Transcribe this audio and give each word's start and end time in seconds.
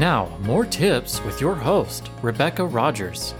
now 0.00 0.34
more 0.40 0.64
tips 0.64 1.22
with 1.24 1.42
your 1.42 1.54
host, 1.54 2.10
Rebecca 2.22 2.64
Rogers. 2.64 3.34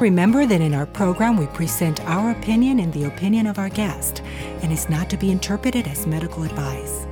Remember 0.00 0.46
that 0.46 0.60
in 0.62 0.72
our 0.72 0.86
program 0.86 1.36
we 1.36 1.46
present 1.48 2.00
our 2.06 2.30
opinion 2.32 2.80
and 2.80 2.92
the 2.94 3.04
opinion 3.04 3.46
of 3.46 3.58
our 3.58 3.68
guest, 3.68 4.22
and 4.62 4.72
is 4.72 4.88
not 4.88 5.10
to 5.10 5.18
be 5.18 5.30
interpreted 5.30 5.86
as 5.86 6.06
medical 6.06 6.44
advice. 6.44 7.06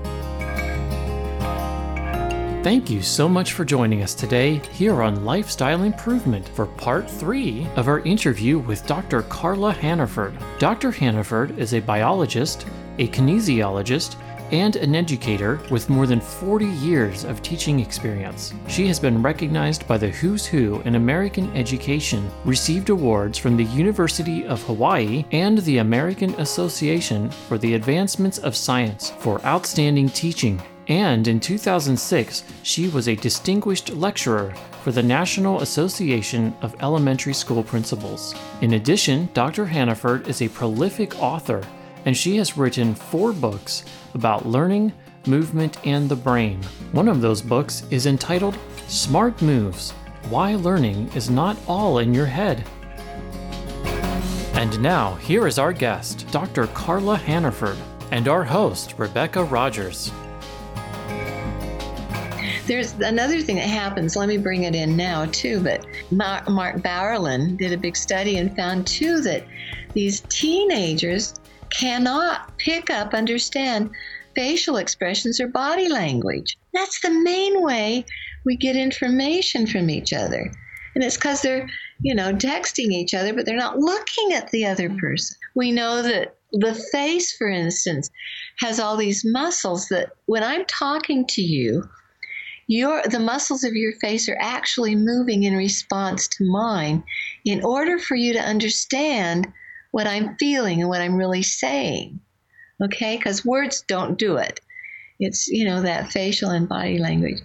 Thank 2.65 2.91
you 2.91 3.01
so 3.03 3.29
much 3.29 3.53
for 3.53 3.65
joining 3.65 4.03
us 4.03 4.15
today 4.15 4.57
here 4.73 5.03
on 5.03 5.25
Lifestyle 5.25 5.83
Improvement 5.83 6.49
for 6.49 6.67
part 6.67 7.09
three 7.11 7.67
of 7.77 7.87
our 7.87 8.01
interview 8.01 8.59
with 8.59 8.87
Dr. 8.87 9.23
Carla 9.23 9.73
Hannaford. 9.73 10.35
Dr. 10.59 10.91
Hannaford 10.91 11.59
is 11.59 11.75
a 11.75 11.81
biologist, 11.81 12.67
a 12.99 13.09
kinesiologist, 13.09 14.17
and 14.53 14.77
an 14.77 14.95
educator 14.95 15.61
with 15.71 15.91
more 15.91 16.07
than 16.07 16.21
40 16.21 16.67
years 16.67 17.25
of 17.25 17.43
teaching 17.43 17.81
experience. 17.81 18.53
She 18.69 18.87
has 18.87 18.99
been 18.99 19.23
recognized 19.23 19.87
by 19.87 19.99
the 19.99 20.09
Who's 20.09 20.47
Who 20.47 20.81
in 20.83 20.95
American 20.95 21.55
Education, 21.57 22.31
received 22.45 22.91
awards 22.91 23.39
from 23.39 23.57
the 23.57 23.65
University 23.65 24.47
of 24.47 24.63
Hawaii 24.63 25.25
and 25.33 25.59
the 25.59 25.79
American 25.79 26.35
Association 26.41 27.31
for 27.31 27.59
the 27.59 27.75
Advancements 27.75 28.39
of 28.39 28.57
Science 28.57 29.11
for 29.19 29.45
outstanding 29.45 30.09
teaching 30.09 30.61
and 30.91 31.29
in 31.29 31.39
2006, 31.39 32.43
she 32.65 32.89
was 32.89 33.07
a 33.07 33.15
distinguished 33.15 33.91
lecturer 33.91 34.53
for 34.83 34.91
the 34.91 35.03
National 35.03 35.61
Association 35.61 36.53
of 36.63 36.75
Elementary 36.83 37.33
School 37.33 37.63
Principals. 37.63 38.35
In 38.61 38.73
addition, 38.73 39.29
Dr. 39.33 39.67
Hannaford 39.67 40.27
is 40.27 40.43
a 40.43 40.49
prolific 40.49 41.17
author, 41.23 41.63
and 42.07 42.17
she 42.17 42.37
has 42.39 42.57
written 42.57 42.97
four 42.97 43.33
books 43.33 43.85
about 44.15 44.47
learning, 44.47 44.93
movement, 45.27 45.79
and 45.87 46.09
the 46.09 46.17
brain. 46.17 46.63
One 46.93 47.09
of 47.09 47.21
those 47.21 47.43
books 47.43 47.85
is 47.91 48.07
entitled 48.07 48.59
Smart 48.89 49.41
Moves 49.43 49.93
Why 50.29 50.55
Learning 50.55 51.11
is 51.15 51.31
Not 51.31 51.57
All 51.67 51.99
in 51.99 52.15
Your 52.15 52.27
Head. 52.27 52.65
And 54.55 54.81
now, 54.83 55.15
here 55.15 55.47
is 55.47 55.59
our 55.59 55.73
guest, 55.73 56.27
Dr. 56.31 56.67
Carla 56.69 57.17
Hannaford, 57.17 57.79
and 58.11 58.29
our 58.29 58.45
host, 58.45 58.95
Rebecca 58.99 59.45
Rogers. 59.45 60.13
There's 62.67 62.93
another 62.95 63.41
thing 63.41 63.57
that 63.57 63.69
happens. 63.69 64.17
Let 64.17 64.29
me 64.29 64.37
bring 64.37 64.65
it 64.65 64.75
in 64.75 64.97
now, 64.97 65.27
too. 65.27 65.61
But 65.61 65.87
Mark, 66.13 66.77
Bauerlein 66.77 67.57
did 67.57 67.73
a 67.73 67.77
big 67.77 67.97
study 67.97 68.39
and 68.39 68.55
found, 68.55 68.87
too, 68.87 69.21
that 69.23 69.45
these 69.93 70.21
teenagers 70.29 71.35
cannot 71.71 72.57
pick 72.59 72.91
up, 72.91 73.15
understand 73.15 73.91
facial 74.35 74.77
expressions 74.77 75.41
or 75.41 75.49
body 75.49 75.89
language. 75.89 76.57
That's 76.73 77.01
the 77.01 77.11
main 77.11 77.63
way 77.63 78.05
we 78.45 78.57
get 78.57 78.77
information 78.77 79.67
from 79.67 79.91
each 79.91 80.13
other. 80.13 80.51
And 80.95 81.05
it's 81.05 81.17
because 81.17 81.43
they're, 81.43 81.69
you 82.01 82.15
know, 82.15 82.33
texting 82.33 82.91
each 82.91 83.15
other, 83.15 83.33
but 83.33 83.47
they're 83.47 83.57
not 83.57 83.79
looking 83.79 84.33
at 84.33 84.51
the 84.51 84.67
other 84.67 84.89
mm-hmm. 84.89 84.99
person. 84.99 85.37
We 85.55 85.73
know 85.73 86.03
that 86.03 86.37
the 86.53 86.75
face, 86.75 87.37
for 87.37 87.49
instance, 87.49 88.11
has 88.59 88.81
all 88.81 88.97
these 88.97 89.25
muscles 89.25 89.89
that 89.89 90.13
when 90.27 90.43
I'm 90.43 90.65
talking 90.67 91.27
to 91.29 91.43
you, 91.43 91.89
your 92.67 93.03
the 93.03 93.19
muscles 93.19 93.65
of 93.65 93.75
your 93.75 93.93
face 93.95 94.29
are 94.29 94.39
actually 94.41 94.95
moving 94.95 95.43
in 95.43 95.57
response 95.57 96.29
to 96.29 96.45
mine 96.45 97.03
in 97.45 97.65
order 97.65 97.99
for 97.99 98.15
you 98.15 98.33
to 98.33 98.41
understand 98.41 99.53
what 99.91 100.07
I'm 100.07 100.37
feeling 100.37 100.81
and 100.81 100.89
what 100.89 101.01
I'm 101.01 101.17
really 101.17 101.43
saying. 101.43 102.21
Okay? 102.83 103.17
Because 103.17 103.45
words 103.45 103.85
don't 103.87 104.19
do 104.19 104.37
it. 104.37 104.61
It's, 105.19 105.49
you 105.49 105.67
know, 105.67 105.83
that 105.83 106.11
facial 106.11 106.51
and 106.51 106.69
body 106.69 106.99
language. 106.99 107.41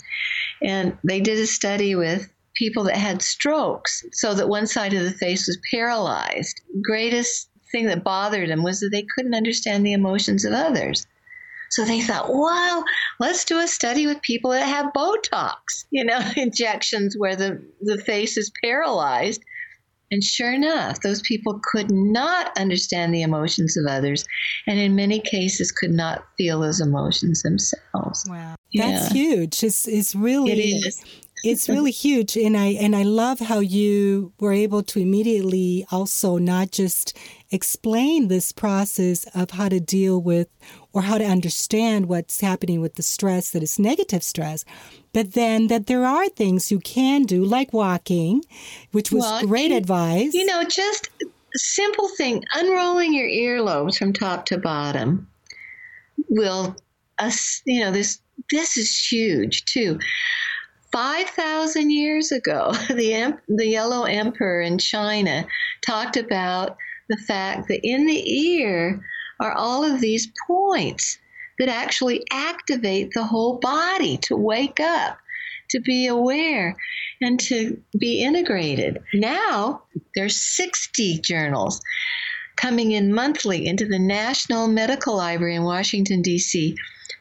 And 0.61 0.97
they 1.03 1.19
did 1.19 1.39
a 1.39 1.47
study 1.47 1.95
with 1.95 2.29
people 2.55 2.85
that 2.85 2.95
had 2.95 3.21
strokes 3.21 4.03
so 4.13 4.33
that 4.33 4.47
one 4.47 4.65
side 4.65 4.93
of 4.93 5.03
the 5.03 5.11
face 5.11 5.47
was 5.47 5.59
paralyzed. 5.71 6.61
Greatest 6.81 7.49
thing 7.71 7.85
that 7.87 8.03
bothered 8.03 8.49
them 8.49 8.63
was 8.63 8.79
that 8.79 8.89
they 8.91 9.05
couldn't 9.15 9.35
understand 9.35 9.85
the 9.85 9.93
emotions 9.93 10.45
of 10.45 10.53
others. 10.53 11.05
So 11.69 11.83
they 11.83 12.01
thought, 12.01 12.31
wow, 12.31 12.83
let's 13.19 13.43
do 13.43 13.59
a 13.59 13.67
study 13.67 14.07
with 14.07 14.21
people 14.21 14.51
that 14.51 14.65
have 14.65 14.93
Botox, 14.93 15.85
you 15.91 16.05
know, 16.05 16.19
injections 16.37 17.15
where 17.17 17.35
the, 17.35 17.61
the 17.81 17.97
face 17.97 18.37
is 18.37 18.51
paralyzed. 18.63 19.43
And 20.15 20.23
sure 20.23 20.53
enough, 20.53 21.01
those 21.01 21.21
people 21.23 21.59
could 21.61 21.91
not 21.91 22.57
understand 22.57 23.13
the 23.13 23.21
emotions 23.21 23.75
of 23.75 23.85
others, 23.85 24.23
and 24.65 24.79
in 24.79 24.95
many 24.95 25.19
cases 25.19 25.73
could 25.73 25.91
not 25.91 26.23
feel 26.37 26.61
those 26.61 26.79
emotions 26.79 27.43
themselves. 27.43 28.25
Wow, 28.25 28.55
yeah. 28.71 28.91
that's 28.91 29.11
huge. 29.11 29.61
It's, 29.61 29.85
it's 29.85 30.15
really 30.15 30.53
it 30.53 30.85
is. 30.87 31.03
it's 31.43 31.67
really 31.67 31.91
huge, 31.91 32.37
and 32.37 32.55
I 32.55 32.67
and 32.67 32.95
I 32.95 33.03
love 33.03 33.39
how 33.39 33.59
you 33.59 34.31
were 34.39 34.53
able 34.53 34.83
to 34.83 35.01
immediately 35.01 35.85
also 35.91 36.37
not 36.37 36.71
just 36.71 37.17
explain 37.51 38.29
this 38.29 38.53
process 38.53 39.25
of 39.35 39.51
how 39.51 39.67
to 39.67 39.81
deal 39.81 40.21
with 40.21 40.47
or 40.95 41.01
how 41.01 41.17
to 41.17 41.25
understand 41.25 42.07
what's 42.07 42.39
happening 42.39 42.79
with 42.79 42.95
the 42.95 43.03
stress 43.03 43.51
that 43.51 43.61
is 43.61 43.77
negative 43.77 44.23
stress, 44.23 44.63
but 45.11 45.33
then 45.33 45.67
that 45.67 45.87
there 45.87 46.05
are 46.05 46.29
things 46.29 46.71
you 46.71 46.79
can 46.79 47.23
do, 47.23 47.43
like 47.43 47.73
walking, 47.73 48.41
which 48.93 49.11
was 49.11 49.21
well, 49.21 49.45
great 49.45 49.71
you, 49.71 49.77
advice. 49.77 50.33
You 50.33 50.45
know, 50.45 50.63
just 50.63 51.09
simple 51.53 52.07
thing, 52.17 52.45
unrolling 52.53 53.13
your 53.13 53.27
earlobes 53.27 53.97
from 53.97 54.13
top 54.13 54.45
to 54.45 54.57
bottom 54.57 55.27
will, 56.29 56.77
us 57.19 57.61
you 57.65 57.81
know, 57.81 57.91
this 57.91 58.21
this 58.49 58.77
is 58.77 58.97
huge 58.97 59.65
too. 59.65 59.99
5,000 60.93 61.89
years 61.89 62.31
ago, 62.31 62.71
the, 62.87 63.37
the 63.49 63.67
Yellow 63.67 64.05
Emperor 64.05 64.61
in 64.61 64.77
China 64.77 65.45
talked 65.85 66.15
about 66.15 66.77
the 67.09 67.17
fact 67.17 67.67
that 67.67 67.85
in 67.85 68.05
the 68.05 68.53
ear 68.53 69.03
are 69.39 69.53
all 69.53 69.83
of 69.83 70.01
these 70.01 70.31
points 70.47 71.17
that 71.59 71.69
actually 71.69 72.25
activate 72.31 73.11
the 73.13 73.23
whole 73.23 73.57
body 73.59 74.17
to 74.17 74.35
wake 74.35 74.79
up, 74.79 75.17
to 75.69 75.79
be 75.79 76.07
aware, 76.07 76.75
and 77.21 77.39
to 77.39 77.81
be 77.97 78.21
integrated. 78.21 79.01
Now, 79.13 79.83
there's 80.15 80.35
60 80.35 81.19
journals 81.19 81.81
coming 82.55 82.91
in 82.91 83.13
monthly 83.13 83.67
into 83.67 83.85
the 83.85 83.99
National 83.99 84.67
Medical 84.67 85.15
Library 85.15 85.55
in 85.55 85.63
Washington, 85.63 86.21
D.C., 86.21 86.75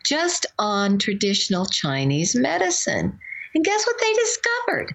just 0.05 0.47
on 0.59 0.99
traditional 0.99 1.67
Chinese 1.67 2.35
medicine. 2.35 3.19
And 3.55 3.65
guess 3.65 3.87
what 3.87 3.97
they 4.01 4.13
discovered? 4.13 4.95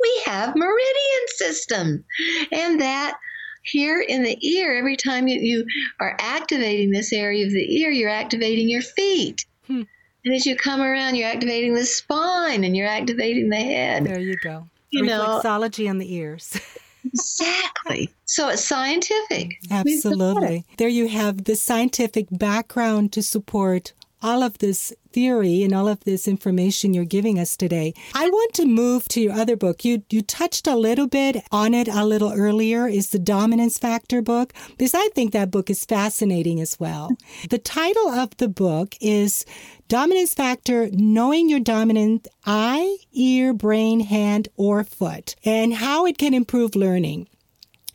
We 0.00 0.22
have 0.26 0.56
meridian 0.56 1.26
system. 1.28 2.04
And 2.52 2.80
that 2.80 3.16
here 3.64 4.00
in 4.00 4.22
the 4.22 4.38
ear, 4.46 4.74
every 4.76 4.96
time 4.96 5.26
you, 5.26 5.40
you 5.40 5.66
are 6.00 6.16
activating 6.18 6.90
this 6.90 7.12
area 7.12 7.46
of 7.46 7.52
the 7.52 7.80
ear, 7.80 7.90
you're 7.90 8.10
activating 8.10 8.68
your 8.68 8.82
feet. 8.82 9.44
Hmm. 9.66 9.82
And 10.24 10.34
as 10.34 10.46
you 10.46 10.56
come 10.56 10.80
around, 10.80 11.16
you're 11.16 11.28
activating 11.28 11.74
the 11.74 11.84
spine 11.84 12.64
and 12.64 12.76
you're 12.76 12.86
activating 12.86 13.48
the 13.48 13.56
head. 13.56 14.04
There 14.04 14.20
you 14.20 14.36
go. 14.36 14.68
You 14.90 15.04
Reflexology 15.04 15.84
know, 15.84 15.90
on 15.90 15.98
the 15.98 16.14
ears. 16.14 16.58
exactly. 17.04 18.10
So 18.24 18.48
it's 18.48 18.64
scientific. 18.64 19.58
Absolutely. 19.70 20.64
There 20.78 20.88
you 20.88 21.08
have 21.08 21.44
the 21.44 21.56
scientific 21.56 22.26
background 22.30 23.12
to 23.12 23.22
support 23.22 23.92
all 24.24 24.42
of 24.42 24.56
this 24.58 24.90
theory 25.12 25.62
and 25.62 25.74
all 25.74 25.86
of 25.86 26.00
this 26.04 26.26
information 26.26 26.94
you're 26.94 27.04
giving 27.04 27.38
us 27.38 27.56
today. 27.58 27.92
I 28.14 28.28
want 28.30 28.54
to 28.54 28.64
move 28.64 29.06
to 29.10 29.20
your 29.20 29.34
other 29.34 29.54
book. 29.54 29.84
You 29.84 30.02
you 30.08 30.22
touched 30.22 30.66
a 30.66 30.74
little 30.74 31.06
bit 31.06 31.44
on 31.52 31.74
it 31.74 31.88
a 31.88 32.06
little 32.06 32.32
earlier 32.32 32.88
is 32.88 33.10
the 33.10 33.18
dominance 33.18 33.78
factor 33.78 34.22
book 34.22 34.54
because 34.70 34.94
I 34.94 35.08
think 35.14 35.32
that 35.32 35.50
book 35.50 35.68
is 35.68 35.84
fascinating 35.84 36.58
as 36.58 36.80
well. 36.80 37.10
The 37.50 37.58
title 37.58 38.08
of 38.08 38.34
the 38.38 38.48
book 38.48 38.96
is 39.00 39.44
Dominance 39.88 40.32
Factor 40.32 40.88
Knowing 40.92 41.50
Your 41.50 41.60
Dominant 41.60 42.26
Eye, 42.46 42.96
Ear, 43.12 43.52
Brain, 43.52 44.00
Hand, 44.00 44.48
or 44.56 44.82
Foot 44.84 45.36
and 45.44 45.74
how 45.74 46.06
it 46.06 46.16
can 46.16 46.32
improve 46.32 46.74
learning. 46.74 47.28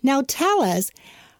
Now 0.03 0.21
tell 0.27 0.61
us 0.61 0.91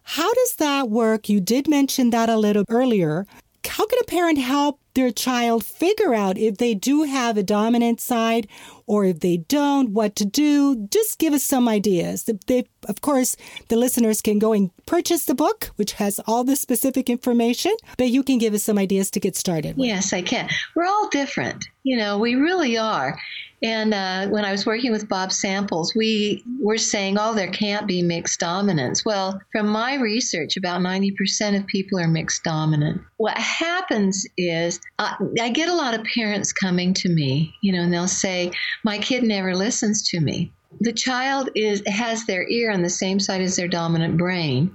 how 0.02 0.34
does 0.34 0.56
that 0.56 0.90
work? 0.90 1.28
You 1.28 1.40
did 1.40 1.68
mention 1.68 2.10
that 2.10 2.28
a 2.28 2.36
little 2.36 2.64
earlier. 2.68 3.26
How 3.66 3.86
can 3.86 3.98
a 4.00 4.04
parent 4.04 4.38
help 4.38 4.80
their 4.94 5.10
child 5.10 5.64
figure 5.64 6.14
out 6.14 6.36
if 6.36 6.56
they 6.56 6.74
do 6.74 7.04
have 7.04 7.36
a 7.36 7.42
dominant 7.42 8.00
side 8.00 8.48
or 8.86 9.04
if 9.04 9.20
they 9.20 9.36
don't, 9.36 9.90
what 9.90 10.16
to 10.16 10.24
do. 10.24 10.88
Just 10.90 11.18
give 11.18 11.32
us 11.32 11.44
some 11.44 11.68
ideas. 11.68 12.28
They, 12.46 12.64
of 12.88 13.00
course, 13.00 13.36
the 13.68 13.76
listeners 13.76 14.20
can 14.20 14.38
go 14.38 14.52
and 14.52 14.70
purchase 14.86 15.26
the 15.26 15.34
book, 15.34 15.70
which 15.76 15.92
has 15.92 16.18
all 16.26 16.42
the 16.42 16.56
specific 16.56 17.08
information, 17.08 17.72
but 17.96 18.08
you 18.08 18.24
can 18.24 18.38
give 18.38 18.52
us 18.52 18.64
some 18.64 18.78
ideas 18.78 19.10
to 19.12 19.20
get 19.20 19.36
started. 19.36 19.76
With. 19.76 19.86
Yes, 19.86 20.12
I 20.12 20.22
can. 20.22 20.48
We're 20.74 20.86
all 20.86 21.08
different. 21.08 21.64
You 21.84 21.96
know, 21.98 22.18
we 22.18 22.34
really 22.34 22.76
are. 22.76 23.16
And 23.62 23.92
uh, 23.92 24.28
when 24.28 24.46
I 24.46 24.52
was 24.52 24.64
working 24.64 24.90
with 24.90 25.08
Bob 25.08 25.32
Samples, 25.32 25.94
we 25.94 26.42
were 26.60 26.78
saying, 26.78 27.18
oh, 27.18 27.34
there 27.34 27.50
can't 27.50 27.86
be 27.86 28.02
mixed 28.02 28.40
dominance. 28.40 29.04
Well, 29.04 29.38
from 29.52 29.68
my 29.68 29.96
research, 29.96 30.56
about 30.56 30.80
90% 30.80 31.58
of 31.58 31.66
people 31.66 31.98
are 31.98 32.08
mixed 32.08 32.42
dominant. 32.42 33.02
What 33.18 33.36
happens 33.36 34.26
is 34.38 34.80
uh, 34.98 35.14
I 35.38 35.50
get 35.50 35.68
a 35.68 35.74
lot 35.74 35.92
of 35.92 36.04
parents 36.04 36.54
coming 36.54 36.94
to 36.94 37.10
me, 37.10 37.54
you 37.62 37.72
know, 37.72 37.82
and 37.82 37.92
they'll 37.92 38.08
say, 38.08 38.50
"My 38.82 38.98
kid 38.98 39.24
never 39.24 39.54
listens 39.54 40.08
to 40.08 40.20
me." 40.20 40.52
The 40.80 40.92
child 40.92 41.50
is 41.54 41.82
has 41.86 42.24
their 42.24 42.48
ear 42.48 42.70
on 42.70 42.82
the 42.82 42.88
same 42.88 43.20
side 43.20 43.42
as 43.42 43.56
their 43.56 43.68
dominant 43.68 44.16
brain. 44.16 44.74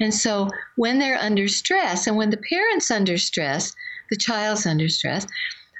And 0.00 0.12
so 0.12 0.48
when 0.76 0.98
they're 0.98 1.18
under 1.18 1.46
stress 1.46 2.06
and 2.06 2.16
when 2.16 2.30
the 2.30 2.36
parent's 2.38 2.90
under 2.90 3.18
stress, 3.18 3.72
the 4.10 4.16
child's 4.16 4.66
under 4.66 4.88
stress, 4.88 5.26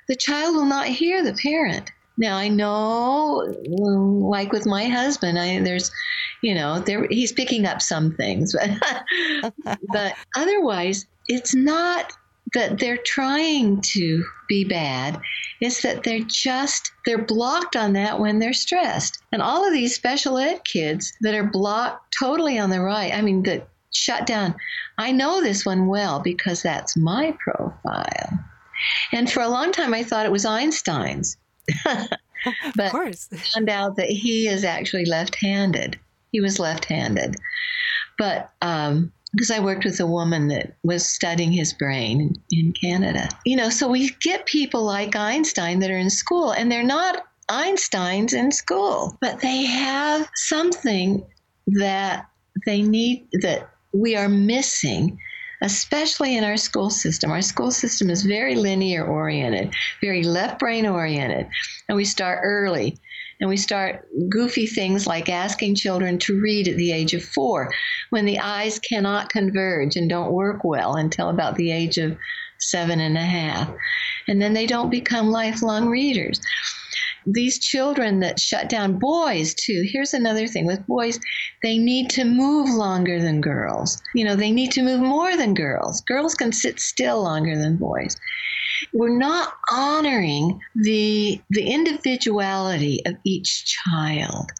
the 0.08 0.16
child 0.16 0.54
will 0.54 0.64
not 0.64 0.86
hear 0.86 1.22
the 1.22 1.34
parent. 1.34 1.90
Now 2.18 2.36
I 2.36 2.48
know, 2.48 3.46
mm, 3.68 4.30
like 4.30 4.52
with 4.52 4.66
my 4.66 4.86
husband, 4.86 5.38
I 5.38 5.60
there's, 5.60 5.90
you 6.42 6.54
know, 6.54 6.80
there 6.80 7.06
he's 7.08 7.32
picking 7.32 7.66
up 7.66 7.82
some 7.82 8.14
things, 8.14 8.54
but 8.54 9.52
but 9.92 10.14
otherwise, 10.34 11.06
it's 11.28 11.54
not 11.54 12.12
that 12.54 12.78
they're 12.78 12.98
trying 12.98 13.80
to 13.80 14.24
be 14.48 14.64
bad. 14.64 15.20
It's 15.60 15.82
that 15.82 16.04
they're 16.04 16.24
just 16.26 16.92
they're 17.04 17.24
blocked 17.24 17.76
on 17.76 17.92
that 17.94 18.18
when 18.20 18.38
they're 18.38 18.52
stressed. 18.52 19.22
And 19.32 19.42
all 19.42 19.66
of 19.66 19.72
these 19.72 19.94
special 19.94 20.38
ed 20.38 20.64
kids 20.64 21.12
that 21.22 21.34
are 21.34 21.50
blocked 21.50 22.16
totally 22.18 22.58
on 22.58 22.70
the 22.70 22.80
right. 22.80 23.12
I 23.12 23.20
mean, 23.20 23.42
that 23.44 23.68
shut 23.92 24.26
down. 24.26 24.54
I 24.98 25.12
know 25.12 25.42
this 25.42 25.66
one 25.66 25.86
well 25.86 26.20
because 26.20 26.62
that's 26.62 26.96
my 26.96 27.36
profile. 27.38 28.38
And 29.12 29.30
for 29.30 29.40
a 29.42 29.48
long 29.48 29.72
time, 29.72 29.94
I 29.94 30.02
thought 30.02 30.26
it 30.26 30.32
was 30.32 30.44
Einstein's. 30.44 31.36
but 31.84 32.86
of 32.86 32.92
course. 32.92 33.28
found 33.54 33.68
out 33.68 33.96
that 33.96 34.08
he 34.08 34.48
is 34.48 34.64
actually 34.64 35.04
left-handed. 35.04 35.98
He 36.32 36.40
was 36.40 36.58
left-handed, 36.58 37.36
but 38.18 38.50
um, 38.62 39.12
because 39.32 39.50
I 39.50 39.60
worked 39.60 39.84
with 39.84 40.00
a 40.00 40.06
woman 40.06 40.48
that 40.48 40.74
was 40.82 41.06
studying 41.06 41.52
his 41.52 41.72
brain 41.72 42.34
in 42.50 42.72
Canada, 42.72 43.28
you 43.44 43.56
know, 43.56 43.70
so 43.70 43.88
we 43.88 44.10
get 44.22 44.46
people 44.46 44.84
like 44.84 45.14
Einstein 45.16 45.80
that 45.80 45.90
are 45.90 45.98
in 45.98 46.10
school, 46.10 46.52
and 46.52 46.70
they're 46.70 46.82
not 46.82 47.24
Einsteins 47.50 48.32
in 48.32 48.50
school, 48.50 49.16
but 49.20 49.40
they 49.40 49.64
have 49.64 50.28
something 50.34 51.24
that 51.66 52.28
they 52.64 52.82
need 52.82 53.26
that 53.42 53.68
we 53.92 54.16
are 54.16 54.28
missing 54.28 55.18
especially 55.62 56.36
in 56.36 56.44
our 56.44 56.56
school 56.56 56.90
system. 56.90 57.30
Our 57.30 57.42
school 57.42 57.70
system 57.70 58.10
is 58.10 58.22
very 58.22 58.54
linear 58.54 59.04
oriented, 59.06 59.74
very 60.00 60.22
left 60.22 60.58
brain 60.58 60.86
oriented, 60.86 61.48
and 61.88 61.96
we 61.96 62.04
start 62.04 62.40
early. 62.42 62.98
And 63.38 63.50
we 63.50 63.58
start 63.58 64.08
goofy 64.30 64.66
things 64.66 65.06
like 65.06 65.28
asking 65.28 65.74
children 65.74 66.18
to 66.20 66.40
read 66.40 66.68
at 66.68 66.76
the 66.76 66.90
age 66.90 67.12
of 67.12 67.22
four 67.22 67.70
when 68.08 68.24
the 68.24 68.38
eyes 68.38 68.78
cannot 68.78 69.28
converge 69.28 69.94
and 69.94 70.08
don't 70.08 70.32
work 70.32 70.64
well 70.64 70.94
until 70.94 71.28
about 71.28 71.56
the 71.56 71.70
age 71.70 71.98
of 71.98 72.16
seven 72.58 72.98
and 72.98 73.18
a 73.18 73.20
half. 73.20 73.70
And 74.26 74.40
then 74.40 74.54
they 74.54 74.66
don't 74.66 74.88
become 74.88 75.28
lifelong 75.28 75.86
readers 75.86 76.40
these 77.26 77.58
children 77.58 78.20
that 78.20 78.38
shut 78.38 78.68
down 78.68 78.98
boys 78.98 79.54
too. 79.54 79.84
Here's 79.90 80.14
another 80.14 80.46
thing. 80.46 80.66
With 80.66 80.86
boys 80.86 81.18
they 81.62 81.78
need 81.78 82.10
to 82.10 82.24
move 82.24 82.70
longer 82.70 83.20
than 83.20 83.40
girls. 83.40 84.00
You 84.14 84.24
know 84.24 84.36
they 84.36 84.52
need 84.52 84.72
to 84.72 84.82
move 84.82 85.00
more 85.00 85.36
than 85.36 85.54
girls. 85.54 86.00
Girls 86.02 86.34
can 86.34 86.52
sit 86.52 86.80
still 86.80 87.22
longer 87.22 87.56
than 87.56 87.76
boys. 87.76 88.16
We're 88.92 89.18
not 89.18 89.52
honoring 89.70 90.60
the 90.74 91.40
the 91.50 91.70
individuality 91.70 93.02
of 93.06 93.16
each 93.24 93.64
child. 93.66 94.50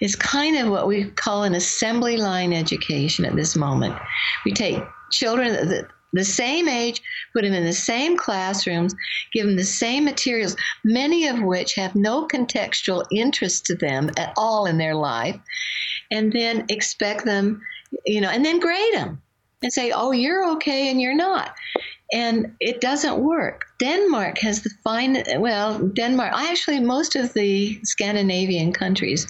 It's 0.00 0.16
kind 0.16 0.56
of 0.56 0.70
what 0.70 0.86
we 0.86 1.04
call 1.04 1.44
an 1.44 1.54
assembly 1.54 2.16
line 2.16 2.52
education 2.52 3.24
at 3.24 3.36
this 3.36 3.56
moment. 3.56 3.96
We 4.44 4.52
take 4.52 4.82
children 5.10 5.52
that 5.52 5.88
the 6.14 6.24
same 6.24 6.68
age, 6.68 7.02
put 7.32 7.42
them 7.42 7.52
in 7.52 7.64
the 7.64 7.72
same 7.72 8.16
classrooms, 8.16 8.94
give 9.32 9.46
them 9.46 9.56
the 9.56 9.64
same 9.64 10.04
materials, 10.04 10.56
many 10.84 11.26
of 11.26 11.42
which 11.42 11.74
have 11.74 11.94
no 11.94 12.26
contextual 12.26 13.04
interest 13.12 13.66
to 13.66 13.74
them 13.74 14.10
at 14.16 14.32
all 14.36 14.66
in 14.66 14.78
their 14.78 14.94
life, 14.94 15.36
and 16.10 16.32
then 16.32 16.64
expect 16.68 17.24
them, 17.24 17.60
you 18.06 18.20
know, 18.20 18.30
and 18.30 18.44
then 18.44 18.60
grade 18.60 18.94
them 18.94 19.20
and 19.62 19.72
say, 19.72 19.90
oh, 19.90 20.12
you're 20.12 20.50
okay 20.52 20.90
and 20.90 21.00
you're 21.00 21.16
not. 21.16 21.54
And 22.12 22.54
it 22.60 22.80
doesn't 22.80 23.18
work. 23.18 23.64
Denmark 23.80 24.38
has 24.38 24.62
the 24.62 24.70
fine, 24.84 25.24
well, 25.38 25.78
Denmark, 25.78 26.32
I 26.34 26.50
actually, 26.50 26.80
most 26.80 27.16
of 27.16 27.32
the 27.32 27.80
Scandinavian 27.82 28.72
countries 28.72 29.26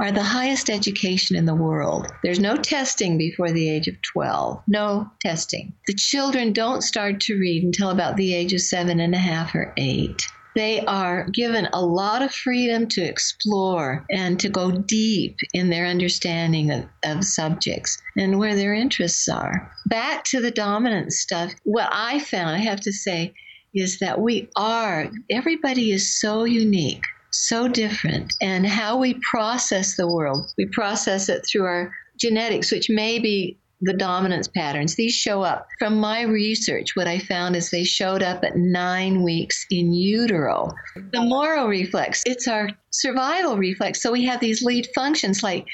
are 0.00 0.12
the 0.12 0.22
highest 0.22 0.70
education 0.70 1.36
in 1.36 1.44
the 1.44 1.54
world. 1.54 2.08
There's 2.22 2.40
no 2.40 2.56
testing 2.56 3.16
before 3.16 3.52
the 3.52 3.70
age 3.70 3.88
of 3.88 4.00
12. 4.02 4.62
No 4.66 5.10
testing. 5.20 5.72
The 5.86 5.94
children 5.94 6.52
don't 6.52 6.82
start 6.82 7.20
to 7.20 7.38
read 7.38 7.62
until 7.62 7.90
about 7.90 8.16
the 8.16 8.34
age 8.34 8.52
of 8.52 8.60
seven 8.60 9.00
and 9.00 9.14
a 9.14 9.18
half 9.18 9.54
or 9.54 9.72
eight. 9.76 10.26
They 10.54 10.84
are 10.86 11.28
given 11.30 11.68
a 11.72 11.84
lot 11.84 12.22
of 12.22 12.32
freedom 12.32 12.86
to 12.90 13.02
explore 13.02 14.06
and 14.10 14.38
to 14.38 14.48
go 14.48 14.70
deep 14.70 15.36
in 15.52 15.68
their 15.68 15.86
understanding 15.86 16.70
of, 16.70 16.84
of 17.04 17.24
subjects 17.24 18.00
and 18.16 18.38
where 18.38 18.54
their 18.54 18.72
interests 18.72 19.28
are. 19.28 19.72
Back 19.86 20.22
to 20.26 20.40
the 20.40 20.52
dominant 20.52 21.12
stuff, 21.12 21.54
what 21.64 21.88
I 21.90 22.20
found, 22.20 22.50
I 22.50 22.58
have 22.58 22.80
to 22.82 22.92
say, 22.92 23.34
is 23.74 23.98
that 23.98 24.20
we 24.20 24.48
are, 24.54 25.10
everybody 25.28 25.90
is 25.90 26.20
so 26.20 26.44
unique 26.44 27.02
so 27.34 27.68
different. 27.68 28.34
And 28.40 28.66
how 28.66 28.98
we 28.98 29.14
process 29.30 29.96
the 29.96 30.08
world, 30.08 30.52
we 30.56 30.66
process 30.66 31.28
it 31.28 31.44
through 31.46 31.64
our 31.64 31.92
genetics, 32.18 32.70
which 32.70 32.88
may 32.88 33.18
be 33.18 33.58
the 33.80 33.92
dominance 33.92 34.48
patterns. 34.48 34.94
These 34.94 35.14
show 35.14 35.42
up. 35.42 35.68
From 35.78 35.96
my 35.96 36.22
research, 36.22 36.94
what 36.94 37.06
I 37.06 37.18
found 37.18 37.56
is 37.56 37.70
they 37.70 37.84
showed 37.84 38.22
up 38.22 38.42
at 38.44 38.56
nine 38.56 39.22
weeks 39.22 39.66
in 39.70 39.92
utero. 39.92 40.72
The 40.94 41.20
Moro 41.20 41.66
reflex, 41.66 42.22
it's 42.24 42.48
our 42.48 42.70
survival 42.90 43.56
reflex. 43.58 44.00
So 44.00 44.12
we 44.12 44.24
have 44.24 44.40
these 44.40 44.62
lead 44.62 44.88
functions 44.94 45.42
like 45.42 45.66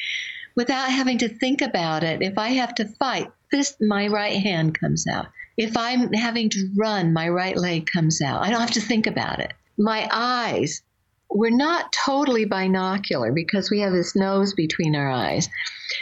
without 0.56 0.90
having 0.90 1.18
to 1.18 1.28
think 1.28 1.62
about 1.62 2.02
it. 2.02 2.22
If 2.22 2.36
I 2.36 2.48
have 2.48 2.74
to 2.76 2.86
fight, 2.98 3.30
this 3.52 3.76
my 3.80 4.08
right 4.08 4.38
hand 4.40 4.78
comes 4.78 5.06
out. 5.06 5.26
If 5.56 5.76
I'm 5.76 6.12
having 6.12 6.48
to 6.50 6.70
run, 6.76 7.12
my 7.12 7.28
right 7.28 7.56
leg 7.56 7.86
comes 7.86 8.20
out. 8.22 8.42
I 8.42 8.50
don't 8.50 8.60
have 8.60 8.70
to 8.72 8.80
think 8.80 9.06
about 9.06 9.40
it. 9.40 9.52
My 9.78 10.08
eyes, 10.10 10.82
we're 11.30 11.50
not 11.50 11.92
totally 11.92 12.44
binocular 12.44 13.32
because 13.32 13.70
we 13.70 13.80
have 13.80 13.92
this 13.92 14.16
nose 14.16 14.52
between 14.52 14.96
our 14.96 15.10
eyes. 15.10 15.48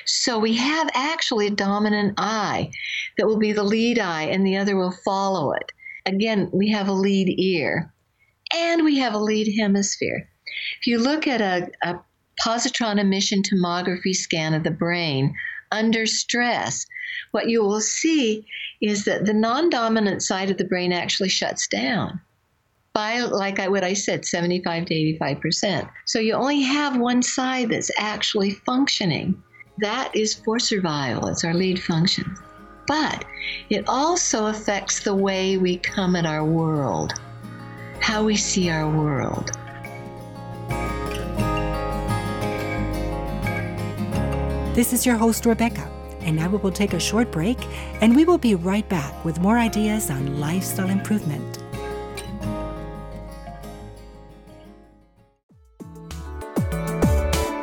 So 0.07 0.39
we 0.39 0.57
have 0.57 0.89
actually 0.95 1.49
a 1.49 1.51
dominant 1.51 2.15
eye 2.17 2.71
that 3.17 3.27
will 3.27 3.39
be 3.39 3.53
the 3.53 3.63
lead 3.63 3.99
eye 3.99 4.25
and 4.25 4.47
the 4.47 4.57
other 4.57 4.77
will 4.77 4.95
follow 5.05 5.53
it. 5.53 5.71
Again, 6.07 6.49
we 6.53 6.71
have 6.71 6.89
a 6.89 6.93
lead 6.93 7.39
ear 7.39 7.93
and 8.55 8.85
we 8.85 8.99
have 8.99 9.13
a 9.13 9.19
lead 9.19 9.55
hemisphere. 9.59 10.29
If 10.81 10.87
you 10.87 10.99
look 10.99 11.27
at 11.27 11.43
a, 11.43 11.71
a 11.83 12.01
positron 12.43 12.99
emission 12.99 13.43
tomography 13.43 14.15
scan 14.15 14.55
of 14.55 14.65
the 14.65 14.71
brain 14.71 15.35
under 15.71 16.07
stress, 16.07 16.87
what 17.33 17.51
you 17.51 17.63
will 17.63 17.83
see 17.83 18.47
is 18.81 19.05
that 19.05 19.27
the 19.27 19.35
non 19.35 19.69
dominant 19.69 20.23
side 20.23 20.51
of 20.51 20.57
the 20.57 20.65
brain 20.65 20.93
actually 20.93 21.29
shuts 21.29 21.69
down 21.69 22.21
by, 22.99 23.21
like 23.21 23.61
I, 23.61 23.69
what 23.69 23.85
I 23.85 23.93
said, 23.93 24.25
75 24.25 24.87
to 24.87 24.95
85%. 25.21 25.89
So 26.05 26.19
you 26.19 26.35
only 26.35 26.63
have 26.63 26.97
one 26.97 27.23
side 27.23 27.69
that's 27.69 27.93
actually 27.97 28.51
functioning. 28.51 29.41
That 29.79 30.11
is 30.17 30.35
for 30.35 30.59
survival, 30.59 31.29
it's 31.29 31.45
our 31.45 31.55
lead 31.55 31.81
function. 31.81 32.37
But 32.89 33.25
it 33.71 33.85
also 33.89 34.47
affects 34.47 35.05
the 35.05 35.15
way 35.15 35.59
we 35.59 35.77
come 35.77 36.17
at 36.17 36.27
our 36.27 36.45
world, 36.45 37.13
how 38.01 38.25
we 38.25 38.35
see 38.35 38.69
our 38.69 38.91
world. 38.91 39.53
This 44.75 44.93
is 44.93 45.07
your 45.07 45.17
host, 45.17 45.47
Rebecca, 45.47 45.89
and 46.23 46.35
now 46.35 46.49
we 46.49 46.59
will 46.59 46.73
take 46.73 46.95
a 46.95 47.01
short 47.01 47.31
break 47.31 47.59
and 48.03 48.17
we 48.17 48.25
will 48.25 48.39
be 48.39 48.57
right 48.57 48.89
back 48.89 49.25
with 49.25 49.39
more 49.39 49.57
ideas 49.57 50.11
on 50.11 50.41
lifestyle 50.41 50.91
improvement. 50.91 51.63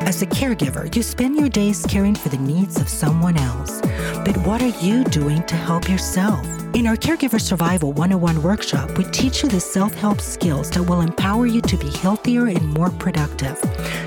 As 0.05 0.21
a 0.21 0.27
caregiver, 0.27 0.95
you 0.95 1.01
spend 1.01 1.35
your 1.39 1.49
days 1.49 1.83
caring 1.89 2.13
for 2.13 2.29
the 2.29 2.37
needs 2.37 2.79
of 2.79 2.87
someone 2.87 3.35
else. 3.37 3.81
But 4.23 4.37
what 4.45 4.61
are 4.61 4.85
you 4.85 5.03
doing 5.05 5.41
to 5.47 5.55
help 5.55 5.89
yourself? 5.89 6.45
In 6.75 6.85
our 6.85 6.95
Caregiver 6.95 7.41
Survival 7.41 7.91
101 7.91 8.43
workshop, 8.43 8.95
we 8.99 9.05
teach 9.05 9.41
you 9.41 9.49
the 9.49 9.59
self 9.59 9.95
help 9.95 10.21
skills 10.21 10.69
that 10.71 10.83
will 10.83 11.01
empower 11.01 11.47
you 11.47 11.59
to 11.61 11.75
be 11.77 11.89
healthier 11.89 12.45
and 12.45 12.69
more 12.69 12.91
productive. 12.91 13.59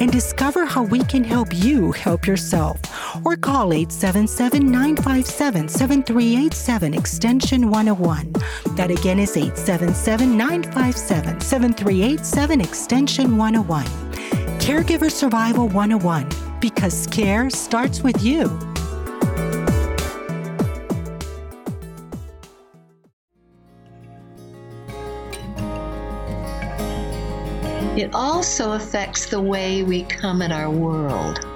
and 0.00 0.12
discover 0.12 0.64
how 0.64 0.84
we 0.84 1.02
can 1.02 1.24
help 1.24 1.52
you 1.52 1.90
help 1.90 2.28
yourself. 2.28 2.78
Or 3.26 3.36
call 3.36 3.72
877 3.72 4.70
957 4.70 5.68
7387 5.68 6.94
extension 6.94 7.68
101. 7.68 8.34
That 8.76 8.92
again 8.92 9.18
is 9.18 9.36
877 9.36 10.36
957 10.36 11.40
7387 11.40 12.60
extension 12.60 13.36
101. 13.36 13.84
Caregiver 14.60 15.10
Survival 15.10 15.68
101 15.70 16.28
because 16.60 17.08
care 17.08 17.50
starts 17.50 18.04
with 18.04 18.22
you. 18.22 18.75
It 27.96 28.14
also 28.14 28.72
affects 28.72 29.24
the 29.24 29.40
way 29.40 29.82
we 29.82 30.02
come 30.02 30.42
at 30.42 30.52
our 30.52 30.68
world, 30.68 31.46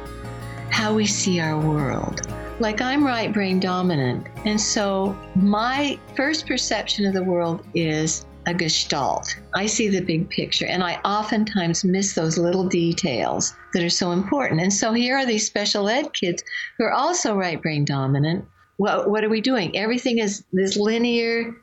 how 0.71 0.95
we 0.95 1.05
see 1.05 1.39
our 1.39 1.61
world. 1.61 2.23
Like 2.61 2.81
I'm 2.81 3.05
right 3.05 3.31
brain 3.31 3.61
dominant, 3.61 4.27
and 4.47 4.59
so 4.59 5.15
my 5.35 5.99
first 6.17 6.47
perception 6.47 7.05
of 7.05 7.13
the 7.13 7.23
world 7.23 7.67
is 7.75 8.25
a 8.47 8.55
gestalt. 8.55 9.37
I 9.55 9.67
see 9.67 9.89
the 9.89 10.01
big 10.01 10.31
picture, 10.31 10.65
and 10.65 10.83
I 10.83 10.95
oftentimes 11.05 11.85
miss 11.85 12.15
those 12.15 12.39
little 12.39 12.67
details 12.67 13.55
that 13.75 13.83
are 13.83 13.91
so 13.91 14.13
important. 14.13 14.63
And 14.63 14.73
so 14.73 14.95
here 14.95 15.19
are 15.19 15.27
these 15.27 15.47
special 15.47 15.91
ed 15.91 16.15
kids 16.15 16.43
who 16.79 16.85
are 16.85 16.95
also 16.95 17.37
right 17.37 17.61
brain 17.61 17.85
dominant. 17.85 18.47
What, 18.79 19.11
what 19.11 19.25
are 19.25 19.29
we 19.29 19.43
doing? 19.43 19.77
Everything 19.77 20.21
is 20.21 20.43
this 20.55 20.79
linear, 20.79 21.55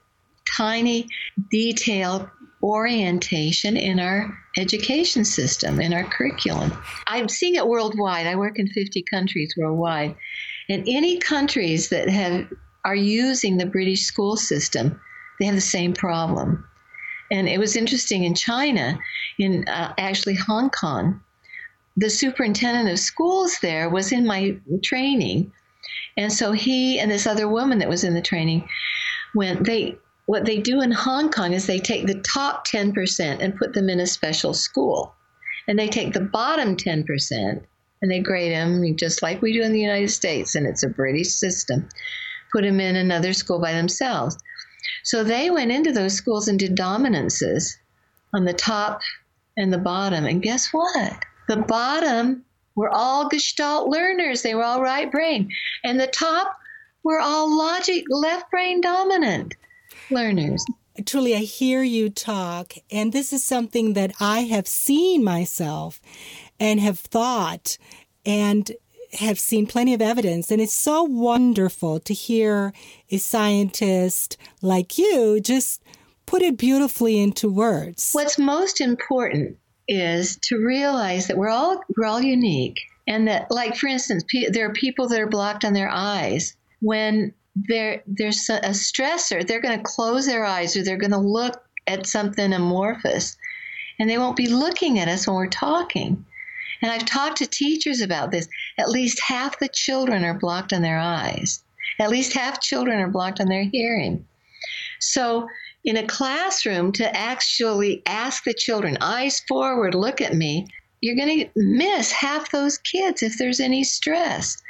tiny 0.56 1.08
detail 1.50 2.30
orientation 2.62 3.76
in 3.76 4.00
our 4.00 4.38
education 4.58 5.24
system, 5.24 5.80
in 5.80 5.94
our 5.94 6.04
curriculum. 6.04 6.74
I'm 7.08 7.30
seeing 7.30 7.56
it 7.56 7.68
worldwide. 7.68 8.28
I 8.28 8.36
work 8.36 8.60
in 8.60 8.68
50 8.68 9.04
countries 9.04 9.54
worldwide. 9.58 10.16
And 10.70 10.84
any 10.88 11.20
countries 11.20 11.90
that 11.90 12.10
have 12.10 12.48
are 12.84 12.96
using 12.96 13.58
the 13.58 13.66
British 13.66 14.04
school 14.04 14.38
system, 14.38 15.00
they 15.40 15.46
have 15.46 15.56
the 15.56 15.62
same 15.62 15.94
problem. 15.94 16.66
And 17.32 17.48
it 17.48 17.60
was 17.60 17.76
interesting 17.76 18.24
in 18.24 18.34
China, 18.34 19.00
in 19.38 19.68
uh, 19.68 19.94
actually 19.98 20.36
Hong 20.36 20.70
Kong, 20.70 21.22
the 21.98 22.10
superintendent 22.10 22.90
of 22.90 23.00
schools 23.00 23.58
there 23.60 23.90
was 23.90 24.12
in 24.12 24.26
my 24.26 24.58
training. 24.84 25.52
And 26.16 26.32
so 26.32 26.52
he 26.52 27.00
and 27.00 27.12
this 27.12 27.28
other 27.28 27.48
woman 27.48 27.80
that 27.80 27.90
was 27.90 28.04
in 28.04 28.14
the 28.14 28.22
training 28.22 28.68
went, 29.36 29.66
they 29.66 29.98
what 30.28 30.44
they 30.44 30.60
do 30.60 30.82
in 30.82 30.92
Hong 30.92 31.32
Kong 31.32 31.54
is 31.54 31.66
they 31.66 31.80
take 31.80 32.06
the 32.06 32.22
top 32.22 32.68
10% 32.68 33.38
and 33.40 33.56
put 33.56 33.74
them 33.74 33.90
in 33.90 34.02
a 34.02 34.06
special 34.06 34.54
school. 34.54 35.16
And 35.70 35.80
they 35.80 35.88
take 35.88 36.14
the 36.14 36.20
bottom 36.20 36.76
10% 36.76 37.64
and 38.02 38.12
they 38.12 38.20
grade 38.20 38.52
them 38.52 38.98
just 38.98 39.24
like 39.24 39.42
we 39.42 39.54
do 39.54 39.64
in 39.64 39.72
the 39.72 39.80
United 39.80 40.10
States, 40.10 40.54
and 40.54 40.68
it's 40.68 40.84
a 40.84 40.90
British 40.90 41.30
system, 41.30 41.88
put 42.52 42.64
them 42.64 42.82
in 42.82 42.98
another 42.98 43.32
school 43.32 43.60
by 43.60 43.72
themselves. 43.72 44.38
So 45.04 45.24
they 45.24 45.50
went 45.50 45.72
into 45.72 45.94
those 45.94 46.14
schools 46.14 46.50
and 46.50 46.60
did 46.60 46.76
dominances 46.76 47.78
on 48.34 48.44
the 48.44 48.54
top 48.54 49.00
and 49.56 49.72
the 49.72 49.78
bottom. 49.78 50.26
And 50.26 50.42
guess 50.42 50.74
what? 50.74 51.24
The 51.48 51.58
bottom 51.58 52.44
were 52.76 52.94
all 52.94 53.30
Gestalt 53.30 53.90
learners, 53.90 54.42
they 54.42 54.56
were 54.56 54.64
all 54.64 54.82
right 54.82 55.10
brain. 55.10 55.50
And 55.86 55.98
the 55.98 56.08
top 56.08 56.54
were 57.02 57.22
all 57.22 57.58
logic, 57.58 58.04
left 58.10 58.52
brain 58.52 58.82
dominant 58.82 59.56
learners. 60.10 60.66
Truly, 61.06 61.36
I 61.36 61.40
hear 61.40 61.84
you 61.84 62.10
talk, 62.10 62.74
and 62.92 63.14
this 63.14 63.32
is 63.32 63.44
something 63.44 63.94
that 63.94 64.14
I 64.20 64.42
have 64.42 64.68
seen 64.68 65.24
myself 65.24 66.02
and 66.60 66.80
have 66.80 67.00
thought 67.00 67.78
and 68.26 68.72
have 69.14 69.40
seen 69.40 69.68
plenty 69.68 69.94
of 69.94 70.02
evidence. 70.02 70.52
And 70.52 70.62
it's 70.62 70.74
so 70.74 71.04
wonderful 71.04 72.00
to 72.02 72.14
hear 72.14 72.74
a 73.12 73.18
scientist 73.18 74.38
like 74.62 74.98
you 74.98 75.40
just 75.40 75.82
put 76.26 76.42
it 76.42 76.58
beautifully 76.58 77.20
into 77.20 77.50
words. 77.50 78.12
What's 78.14 78.38
most 78.38 78.82
important 78.82 79.58
is 79.88 80.38
to 80.44 80.58
realize 80.58 81.28
that 81.28 81.38
we're 81.38 81.50
all 81.50 81.82
we're 81.96 82.06
all 82.06 82.22
unique 82.22 82.78
and 83.08 83.28
that 83.28 83.50
like 83.50 83.78
for 83.78 83.88
instance 83.88 84.24
there 84.52 84.70
are 84.70 84.74
people 84.74 85.08
that 85.08 85.22
are 85.22 85.30
blocked 85.30 85.64
on 85.64 85.72
their 85.72 85.90
eyes 85.90 86.58
when 86.82 87.34
there 87.68 88.04
there's 88.06 88.50
a 88.50 88.72
stressor, 88.72 89.46
they're 89.46 89.62
going 89.62 89.78
to 89.78 89.84
close 89.84 90.26
their 90.26 90.46
eyes 90.46 90.76
or 90.76 90.84
they're 90.84 90.98
going 90.98 91.12
to 91.12 91.18
look 91.18 91.64
at 91.88 92.06
something 92.06 92.54
amorphous, 92.54 93.38
and 94.00 94.10
they 94.10 94.18
won't 94.18 94.36
be 94.36 94.48
looking 94.48 95.00
at 95.00 95.08
us 95.08 95.26
when 95.26 95.36
we're 95.36 95.48
talking. 95.48 96.26
And 96.82 96.92
I've 96.92 97.06
talked 97.06 97.38
to 97.38 97.48
teachers 97.48 98.02
about 98.02 98.32
this. 98.32 98.48
At 98.78 98.90
least 98.90 99.20
half 99.26 99.58
the 99.60 99.70
children 99.70 100.24
are 100.24 100.38
blocked 100.38 100.74
on 100.74 100.82
their 100.82 101.00
eyes. 101.00 101.64
At 102.00 102.10
least 102.10 102.34
half 102.34 102.62
children 102.62 103.00
are 103.00 103.10
blocked 103.10 103.40
on 103.40 103.48
their 103.48 103.64
hearing. 103.64 104.26
So, 105.00 105.48
in 105.84 105.98
a 105.98 106.06
classroom, 106.06 106.92
to 106.94 107.16
actually 107.16 108.04
ask 108.06 108.44
the 108.44 108.54
children, 108.54 108.98
eyes 109.00 109.40
forward, 109.48 109.96
look 109.96 110.22
at 110.22 110.36
me, 110.36 110.68
you're 111.02 111.16
going 111.16 111.40
to 111.40 111.50
miss 111.56 112.12
half 112.12 112.52
those 112.52 112.78
kids 112.80 113.24
if 113.24 113.38
there's 113.38 113.60
any 113.60 113.84
stress. 113.84 114.62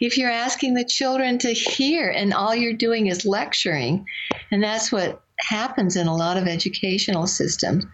If 0.00 0.18
you're 0.18 0.30
asking 0.30 0.74
the 0.74 0.84
children 0.84 1.38
to 1.38 1.52
hear 1.52 2.10
and 2.10 2.34
all 2.34 2.54
you're 2.54 2.72
doing 2.72 3.06
is 3.06 3.24
lecturing, 3.24 4.06
and 4.50 4.62
that's 4.62 4.90
what 4.90 5.22
happens 5.40 5.96
in 5.96 6.06
a 6.06 6.14
lot 6.14 6.36
of 6.36 6.46
educational 6.46 7.26
systems, 7.26 7.84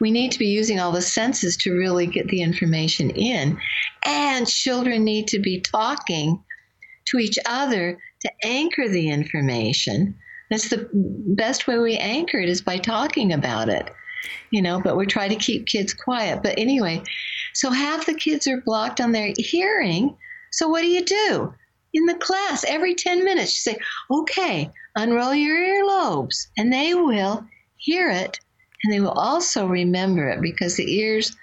we 0.00 0.10
need 0.10 0.32
to 0.32 0.38
be 0.38 0.46
using 0.46 0.80
all 0.80 0.92
the 0.92 1.02
senses 1.02 1.56
to 1.58 1.72
really 1.72 2.06
get 2.06 2.28
the 2.28 2.42
information 2.42 3.10
in. 3.10 3.58
And 4.04 4.46
children 4.46 5.04
need 5.04 5.28
to 5.28 5.38
be 5.38 5.60
talking 5.60 6.42
to 7.06 7.18
each 7.18 7.38
other 7.46 7.98
to 8.20 8.30
anchor 8.42 8.88
the 8.88 9.10
information. 9.10 10.16
That's 10.50 10.68
the 10.68 10.88
best 10.92 11.66
way 11.66 11.78
we 11.78 11.96
anchor 11.96 12.38
it 12.38 12.48
is 12.48 12.62
by 12.62 12.78
talking 12.78 13.32
about 13.32 13.68
it, 13.68 13.90
you 14.50 14.62
know, 14.62 14.80
but 14.80 14.96
we 14.96 15.06
try 15.06 15.28
to 15.28 15.36
keep 15.36 15.66
kids 15.66 15.94
quiet. 15.94 16.42
But 16.42 16.58
anyway, 16.58 17.02
so 17.54 17.70
half 17.70 18.06
the 18.06 18.14
kids 18.14 18.46
are 18.46 18.60
blocked 18.60 19.00
on 19.00 19.12
their 19.12 19.32
hearing 19.36 20.16
so 20.56 20.68
what 20.68 20.82
do 20.82 20.88
you 20.88 21.04
do? 21.04 21.54
In 21.92 22.06
the 22.06 22.14
class, 22.14 22.64
every 22.66 22.94
10 22.94 23.24
minutes, 23.24 23.66
you 23.66 23.72
say, 23.72 23.78
okay, 24.10 24.70
unroll 24.96 25.34
your 25.34 25.56
earlobes, 25.56 26.46
and 26.56 26.72
they 26.72 26.94
will 26.94 27.46
hear 27.76 28.10
it 28.10 28.40
and 28.84 28.92
they 28.92 29.00
will 29.00 29.10
also 29.10 29.66
remember 29.66 30.28
it 30.28 30.40
because 30.40 30.76
the 30.76 30.94
ears 30.94 31.34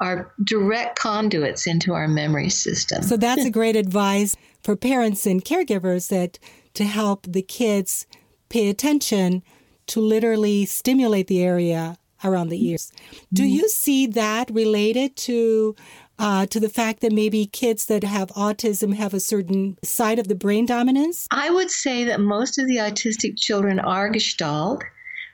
are 0.00 0.32
direct 0.44 0.98
conduits 0.98 1.66
into 1.66 1.92
our 1.92 2.08
memory 2.08 2.50
system. 2.50 3.02
So 3.02 3.16
that's 3.16 3.44
a 3.44 3.50
great 3.50 3.76
advice 3.76 4.36
for 4.62 4.76
parents 4.76 5.26
and 5.26 5.44
caregivers 5.44 6.08
that 6.08 6.38
to 6.74 6.84
help 6.84 7.26
the 7.28 7.42
kids 7.42 8.06
pay 8.48 8.68
attention 8.68 9.42
to 9.86 10.00
literally 10.00 10.66
stimulate 10.66 11.26
the 11.28 11.42
area 11.42 11.96
around 12.24 12.48
the 12.48 12.64
ears. 12.68 12.92
Do 13.32 13.42
mm-hmm. 13.42 13.52
you 13.52 13.68
see 13.68 14.06
that 14.08 14.50
related 14.50 15.16
to 15.16 15.74
uh, 16.18 16.46
to 16.46 16.60
the 16.60 16.68
fact 16.68 17.00
that 17.00 17.12
maybe 17.12 17.46
kids 17.46 17.86
that 17.86 18.04
have 18.04 18.28
autism 18.30 18.94
have 18.94 19.14
a 19.14 19.20
certain 19.20 19.78
side 19.82 20.18
of 20.18 20.28
the 20.28 20.34
brain 20.34 20.66
dominance? 20.66 21.26
I 21.30 21.50
would 21.50 21.70
say 21.70 22.04
that 22.04 22.20
most 22.20 22.58
of 22.58 22.66
the 22.66 22.76
autistic 22.76 23.38
children 23.38 23.78
are 23.80 24.08
gestalt, 24.08 24.82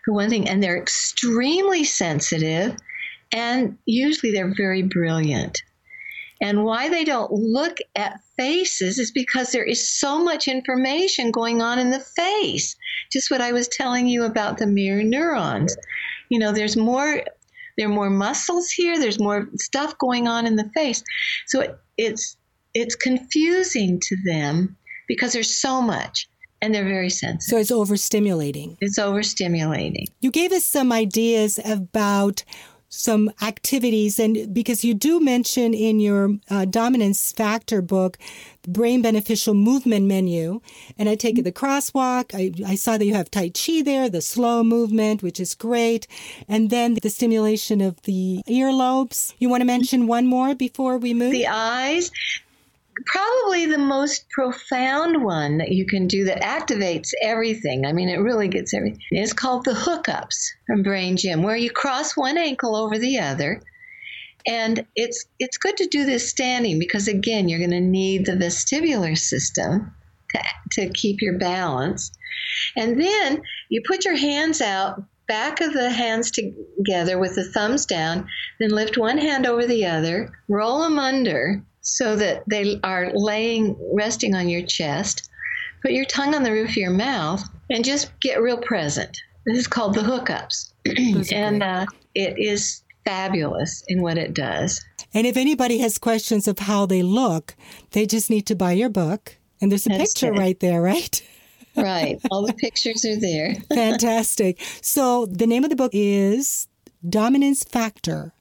for 0.04 0.12
one 0.12 0.28
thing, 0.28 0.48
and 0.48 0.62
they're 0.62 0.80
extremely 0.80 1.84
sensitive, 1.84 2.76
and 3.32 3.78
usually 3.86 4.32
they're 4.32 4.54
very 4.54 4.82
brilliant. 4.82 5.62
And 6.40 6.64
why 6.64 6.88
they 6.88 7.04
don't 7.04 7.32
look 7.32 7.78
at 7.96 8.20
faces 8.36 8.98
is 8.98 9.10
because 9.10 9.52
there 9.52 9.64
is 9.64 9.88
so 9.88 10.22
much 10.22 10.48
information 10.48 11.30
going 11.30 11.62
on 11.62 11.78
in 11.78 11.90
the 11.90 12.00
face. 12.00 12.76
Just 13.10 13.30
what 13.30 13.40
I 13.40 13.52
was 13.52 13.68
telling 13.68 14.06
you 14.06 14.24
about 14.24 14.58
the 14.58 14.66
mirror 14.66 15.02
neurons. 15.02 15.76
You 16.28 16.38
know, 16.38 16.52
there's 16.52 16.76
more 16.76 17.22
there 17.76 17.86
are 17.86 17.92
more 17.92 18.10
muscles 18.10 18.70
here. 18.70 18.98
There's 18.98 19.20
more 19.20 19.48
stuff 19.56 19.96
going 19.98 20.28
on 20.28 20.46
in 20.46 20.56
the 20.56 20.70
face. 20.74 21.02
So 21.46 21.60
it, 21.60 21.78
it's 21.96 22.36
it's 22.74 22.96
confusing 22.96 24.00
to 24.00 24.16
them 24.24 24.76
because 25.06 25.32
there's 25.32 25.60
so 25.60 25.80
much 25.80 26.28
and 26.60 26.74
they're 26.74 26.84
very 26.84 27.10
sensitive. 27.10 27.42
So 27.42 27.58
it's 27.58 27.70
overstimulating. 27.70 28.76
It's 28.80 28.98
overstimulating. 28.98 30.06
You 30.20 30.30
gave 30.30 30.50
us 30.50 30.64
some 30.64 30.92
ideas 30.92 31.60
about 31.64 32.42
some 32.94 33.30
activities. 33.42 34.18
And 34.18 34.52
because 34.54 34.84
you 34.84 34.94
do 34.94 35.20
mention 35.20 35.74
in 35.74 36.00
your 36.00 36.30
uh, 36.50 36.64
dominance 36.64 37.32
factor 37.32 37.82
book, 37.82 38.18
brain 38.66 39.02
beneficial 39.02 39.54
movement 39.54 40.06
menu, 40.06 40.60
and 40.98 41.08
I 41.08 41.14
take 41.14 41.38
it 41.38 41.42
the 41.42 41.52
cross 41.52 41.90
crawl. 41.90 42.24
I, 42.32 42.52
I 42.66 42.74
saw 42.76 42.96
that 42.96 43.04
you 43.04 43.14
have 43.14 43.30
Tai 43.30 43.50
Chi 43.50 43.82
there, 43.82 44.08
the 44.08 44.22
slow 44.22 44.64
movement, 44.64 45.22
which 45.22 45.40
is 45.40 45.54
great. 45.54 46.06
And 46.48 46.70
then 46.70 46.94
the 47.02 47.10
stimulation 47.10 47.80
of 47.80 48.00
the 48.02 48.42
earlobes. 48.48 49.34
You 49.38 49.48
want 49.48 49.60
to 49.60 49.66
mention 49.66 50.06
one 50.06 50.26
more 50.26 50.54
before 50.54 50.98
we 50.98 51.14
move? 51.14 51.32
The 51.32 51.46
eyes 51.48 52.10
probably 53.06 53.66
the 53.66 53.78
most 53.78 54.28
profound 54.30 55.24
one 55.24 55.58
that 55.58 55.72
you 55.72 55.86
can 55.86 56.06
do 56.06 56.24
that 56.24 56.42
activates 56.42 57.10
everything. 57.22 57.86
I 57.86 57.92
mean, 57.92 58.08
it 58.08 58.20
really 58.20 58.48
gets 58.48 58.74
everything. 58.74 59.00
It's 59.10 59.32
called 59.32 59.64
the 59.64 59.72
hookups 59.72 60.36
from 60.66 60.82
Brain 60.82 61.16
Gym, 61.16 61.42
where 61.42 61.56
you 61.56 61.70
cross 61.70 62.16
one 62.16 62.38
ankle 62.38 62.76
over 62.76 62.98
the 62.98 63.18
other. 63.18 63.60
And 64.46 64.86
it's 64.94 65.24
it's 65.38 65.56
good 65.56 65.76
to 65.78 65.86
do 65.86 66.04
this 66.04 66.28
standing 66.28 66.78
because 66.78 67.08
again, 67.08 67.48
you're 67.48 67.58
going 67.58 67.70
to 67.70 67.80
need 67.80 68.26
the 68.26 68.32
vestibular 68.32 69.16
system 69.16 69.94
to, 70.30 70.42
to 70.72 70.90
keep 70.90 71.22
your 71.22 71.38
balance. 71.38 72.12
And 72.76 73.00
then 73.00 73.42
you 73.70 73.82
put 73.86 74.04
your 74.04 74.16
hands 74.16 74.60
out, 74.60 75.02
back 75.26 75.60
of 75.60 75.72
the 75.72 75.90
hands 75.90 76.30
together 76.30 77.18
with 77.18 77.34
the 77.34 77.44
thumbs 77.44 77.86
down, 77.86 78.28
then 78.60 78.70
lift 78.70 78.98
one 78.98 79.16
hand 79.16 79.46
over 79.46 79.66
the 79.66 79.86
other, 79.86 80.32
roll 80.48 80.82
them 80.82 80.98
under, 80.98 81.64
so 81.84 82.16
that 82.16 82.42
they 82.48 82.80
are 82.82 83.12
laying, 83.14 83.76
resting 83.92 84.34
on 84.34 84.48
your 84.48 84.66
chest. 84.66 85.30
Put 85.82 85.92
your 85.92 86.06
tongue 86.06 86.34
on 86.34 86.42
the 86.42 86.50
roof 86.50 86.70
of 86.70 86.76
your 86.76 86.90
mouth 86.90 87.42
and 87.70 87.84
just 87.84 88.10
get 88.20 88.40
real 88.40 88.58
present. 88.58 89.16
This 89.46 89.58
is 89.58 89.66
called 89.66 89.94
the 89.94 90.00
hookups. 90.00 90.72
and 91.32 91.62
uh, 91.62 91.86
it 92.14 92.34
is 92.38 92.82
fabulous 93.04 93.84
in 93.88 94.02
what 94.02 94.18
it 94.18 94.34
does. 94.34 94.84
And 95.12 95.26
if 95.26 95.36
anybody 95.36 95.78
has 95.78 95.98
questions 95.98 96.48
of 96.48 96.58
how 96.58 96.86
they 96.86 97.02
look, 97.02 97.54
they 97.92 98.06
just 98.06 98.30
need 98.30 98.46
to 98.46 98.56
buy 98.56 98.72
your 98.72 98.88
book. 98.88 99.36
And 99.60 99.70
there's 99.70 99.86
a 99.86 99.90
That's 99.90 100.12
picture 100.12 100.32
it. 100.34 100.38
right 100.38 100.58
there, 100.60 100.82
right? 100.82 101.22
right. 101.76 102.18
All 102.30 102.46
the 102.46 102.54
pictures 102.54 103.04
are 103.04 103.16
there. 103.16 103.54
Fantastic. 103.74 104.60
So 104.80 105.26
the 105.26 105.46
name 105.46 105.64
of 105.64 105.70
the 105.70 105.76
book 105.76 105.92
is 105.94 106.66
Dominance 107.08 107.62
Factor 107.62 108.32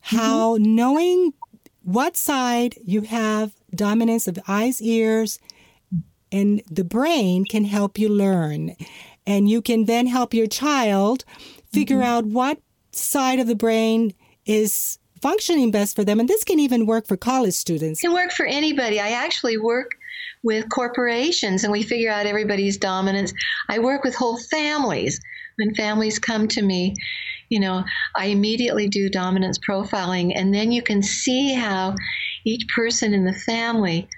How 0.00 0.54
mm-hmm. 0.56 0.74
Knowing 0.74 1.32
what 1.86 2.16
side 2.16 2.74
you 2.84 3.02
have 3.02 3.52
dominance 3.72 4.26
of 4.26 4.40
eyes, 4.48 4.82
ears, 4.82 5.38
and 6.32 6.60
the 6.68 6.82
brain 6.82 7.44
can 7.44 7.64
help 7.64 7.96
you 7.96 8.08
learn. 8.08 8.74
And 9.24 9.48
you 9.48 9.62
can 9.62 9.84
then 9.84 10.08
help 10.08 10.34
your 10.34 10.48
child 10.48 11.24
figure 11.72 11.98
mm-hmm. 11.98 12.06
out 12.06 12.26
what 12.26 12.58
side 12.90 13.38
of 13.38 13.46
the 13.46 13.54
brain 13.54 14.14
is 14.46 14.98
functioning 15.22 15.70
best 15.70 15.94
for 15.94 16.02
them. 16.02 16.18
And 16.18 16.28
this 16.28 16.42
can 16.42 16.58
even 16.58 16.86
work 16.86 17.06
for 17.06 17.16
college 17.16 17.54
students. 17.54 18.00
It 18.00 18.06
can 18.06 18.14
work 18.14 18.32
for 18.32 18.46
anybody. 18.46 18.98
I 18.98 19.10
actually 19.10 19.56
work 19.56 19.92
with 20.42 20.68
corporations 20.70 21.62
and 21.62 21.72
we 21.72 21.84
figure 21.84 22.10
out 22.10 22.26
everybody's 22.26 22.76
dominance. 22.76 23.32
I 23.68 23.78
work 23.78 24.02
with 24.02 24.14
whole 24.16 24.38
families. 24.38 25.20
When 25.56 25.74
families 25.74 26.18
come 26.18 26.48
to 26.48 26.62
me 26.62 26.94
you 27.48 27.60
know, 27.60 27.84
I 28.14 28.26
immediately 28.26 28.88
do 28.88 29.08
dominance 29.08 29.58
profiling, 29.58 30.32
and 30.34 30.52
then 30.52 30.72
you 30.72 30.82
can 30.82 31.02
see 31.02 31.54
how 31.54 31.94
each 32.44 32.66
person 32.74 33.14
in 33.14 33.24
the 33.24 33.32
family 33.32 34.08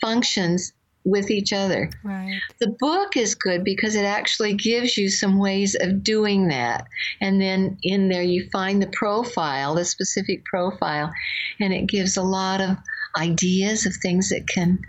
functions 0.00 0.72
with 1.04 1.30
each 1.30 1.52
other. 1.52 1.90
Right. 2.04 2.38
The 2.60 2.74
book 2.78 3.16
is 3.16 3.34
good 3.34 3.64
because 3.64 3.94
it 3.94 4.04
actually 4.04 4.54
gives 4.54 4.98
you 4.98 5.08
some 5.08 5.38
ways 5.38 5.74
of 5.80 6.02
doing 6.02 6.48
that. 6.48 6.86
And 7.20 7.40
then 7.40 7.78
in 7.82 8.08
there 8.08 8.22
you 8.22 8.48
find 8.50 8.82
the 8.82 8.88
profile, 8.88 9.74
the 9.74 9.84
specific 9.84 10.44
profile, 10.44 11.10
and 11.60 11.72
it 11.72 11.86
gives 11.86 12.16
a 12.16 12.22
lot 12.22 12.60
of 12.60 12.76
ideas 13.16 13.86
of 13.86 13.94
things 13.96 14.28
that 14.28 14.46
can 14.46 14.80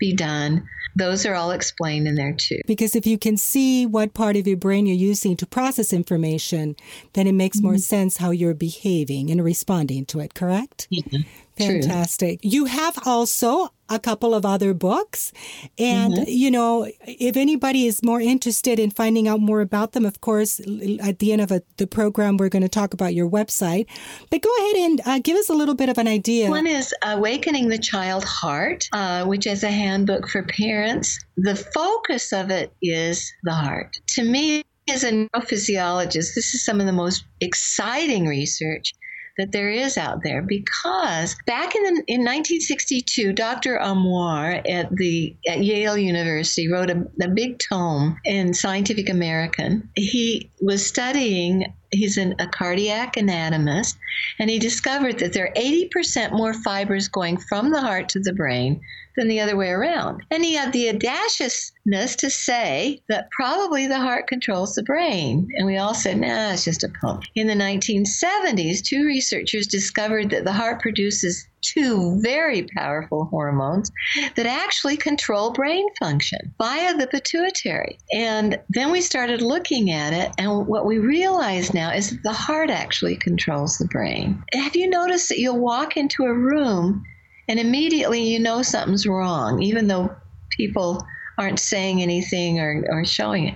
be 0.00 0.14
done 0.14 0.68
those 0.98 1.24
are 1.24 1.34
all 1.34 1.52
explained 1.52 2.08
in 2.08 2.16
there 2.16 2.32
too. 2.32 2.60
Because 2.66 2.94
if 2.94 3.06
you 3.06 3.18
can 3.18 3.36
see 3.36 3.86
what 3.86 4.14
part 4.14 4.36
of 4.36 4.46
your 4.46 4.56
brain 4.56 4.86
you're 4.86 4.96
using 4.96 5.36
to 5.36 5.46
process 5.46 5.92
information, 5.92 6.76
then 7.14 7.26
it 7.26 7.32
makes 7.32 7.60
more 7.60 7.72
mm-hmm. 7.72 7.78
sense 7.78 8.16
how 8.18 8.30
you're 8.30 8.54
behaving 8.54 9.30
and 9.30 9.42
responding 9.42 10.04
to 10.06 10.20
it, 10.20 10.34
correct? 10.34 10.88
Yeah. 10.90 11.20
Fantastic. 11.56 12.42
True. 12.42 12.50
You 12.50 12.64
have 12.66 12.98
also 13.06 13.70
a 13.88 13.98
couple 13.98 14.34
of 14.34 14.44
other 14.44 14.74
books. 14.74 15.32
And, 15.78 16.14
mm-hmm. 16.14 16.24
you 16.26 16.50
know, 16.50 16.88
if 17.06 17.36
anybody 17.36 17.86
is 17.86 18.02
more 18.02 18.20
interested 18.20 18.78
in 18.78 18.90
finding 18.90 19.28
out 19.28 19.40
more 19.40 19.60
about 19.60 19.92
them, 19.92 20.04
of 20.04 20.20
course, 20.20 20.60
at 21.00 21.18
the 21.18 21.32
end 21.32 21.40
of 21.40 21.50
a, 21.50 21.62
the 21.76 21.86
program, 21.86 22.36
we're 22.36 22.48
going 22.48 22.62
to 22.62 22.68
talk 22.68 22.94
about 22.94 23.14
your 23.14 23.28
website. 23.28 23.86
But 24.30 24.42
go 24.42 24.50
ahead 24.58 24.76
and 24.76 25.00
uh, 25.06 25.18
give 25.22 25.36
us 25.36 25.48
a 25.48 25.54
little 25.54 25.74
bit 25.74 25.88
of 25.88 25.98
an 25.98 26.08
idea. 26.08 26.50
One 26.50 26.66
is 26.66 26.94
Awakening 27.04 27.68
the 27.68 27.78
Child 27.78 28.24
Heart, 28.24 28.88
uh, 28.92 29.24
which 29.24 29.46
is 29.46 29.62
a 29.62 29.70
handbook 29.70 30.28
for 30.28 30.42
parents. 30.42 31.18
The 31.36 31.56
focus 31.56 32.32
of 32.32 32.50
it 32.50 32.72
is 32.82 33.32
the 33.44 33.52
heart. 33.52 33.96
To 34.14 34.24
me, 34.24 34.62
as 34.90 35.04
a 35.04 35.12
neurophysiologist, 35.12 36.34
this 36.34 36.54
is 36.54 36.64
some 36.64 36.80
of 36.80 36.86
the 36.86 36.92
most 36.92 37.24
exciting 37.40 38.26
research 38.26 38.92
that 39.38 39.52
there 39.52 39.70
is 39.70 39.96
out 39.96 40.22
there 40.22 40.42
because 40.42 41.36
back 41.46 41.74
in, 41.74 41.82
the, 41.82 41.90
in 42.08 42.20
1962, 42.20 43.32
Dr. 43.32 43.76
Amoir 43.76 44.60
at 44.68 44.94
the 44.94 45.36
at 45.48 45.62
Yale 45.62 45.96
University 45.96 46.70
wrote 46.70 46.90
a, 46.90 47.06
a 47.22 47.28
big 47.28 47.58
tome 47.58 48.18
in 48.24 48.52
Scientific 48.52 49.08
American. 49.08 49.88
He 49.94 50.50
was 50.60 50.84
studying 50.84 51.72
he's 51.90 52.16
an, 52.16 52.34
a 52.38 52.46
cardiac 52.46 53.16
anatomist, 53.16 53.96
and 54.38 54.50
he 54.50 54.58
discovered 54.58 55.18
that 55.18 55.32
there 55.32 55.46
are 55.46 55.54
80% 55.54 56.32
more 56.32 56.54
fibers 56.54 57.08
going 57.08 57.36
from 57.36 57.70
the 57.70 57.80
heart 57.80 58.08
to 58.10 58.20
the 58.20 58.32
brain 58.32 58.80
than 59.16 59.28
the 59.28 59.40
other 59.40 59.56
way 59.56 59.68
around. 59.68 60.22
And 60.30 60.44
he 60.44 60.54
had 60.54 60.72
the 60.72 60.88
audaciousness 60.90 62.16
to 62.16 62.30
say 62.30 63.02
that 63.08 63.30
probably 63.30 63.86
the 63.86 63.98
heart 63.98 64.28
controls 64.28 64.74
the 64.74 64.82
brain. 64.84 65.48
And 65.56 65.66
we 65.66 65.76
all 65.76 65.94
said, 65.94 66.18
nah, 66.18 66.52
it's 66.52 66.64
just 66.64 66.84
a 66.84 66.88
pump. 67.00 67.24
In 67.34 67.48
the 67.48 67.54
1970s, 67.54 68.82
two 68.82 69.04
researchers 69.04 69.66
discovered 69.66 70.30
that 70.30 70.44
the 70.44 70.52
heart 70.52 70.80
produces 70.80 71.48
two 71.62 72.20
very 72.22 72.66
powerful 72.76 73.26
hormones 73.26 73.90
that 74.36 74.46
actually 74.46 74.96
control 74.96 75.52
brain 75.52 75.86
function 75.98 76.54
via 76.58 76.96
the 76.96 77.06
pituitary. 77.06 77.98
And 78.12 78.60
then 78.68 78.90
we 78.90 79.00
started 79.00 79.42
looking 79.42 79.90
at 79.90 80.12
it, 80.12 80.32
and 80.38 80.66
what 80.66 80.86
we 80.86 80.98
realize 80.98 81.74
now 81.74 81.92
is 81.92 82.10
that 82.10 82.22
the 82.22 82.32
heart 82.32 82.70
actually 82.70 83.16
controls 83.16 83.78
the 83.78 83.88
brain. 83.88 84.42
Have 84.52 84.76
you 84.76 84.88
noticed 84.88 85.28
that 85.28 85.38
you'll 85.38 85.58
walk 85.58 85.96
into 85.96 86.24
a 86.24 86.34
room 86.34 87.04
and 87.48 87.58
immediately 87.58 88.22
you 88.22 88.38
know 88.38 88.62
something's 88.62 89.06
wrong, 89.06 89.62
even 89.62 89.88
though 89.88 90.14
people 90.56 91.02
aren't 91.38 91.60
saying 91.60 92.02
anything 92.02 92.58
or, 92.58 92.84
or 92.90 93.04
showing 93.04 93.48
it. 93.48 93.54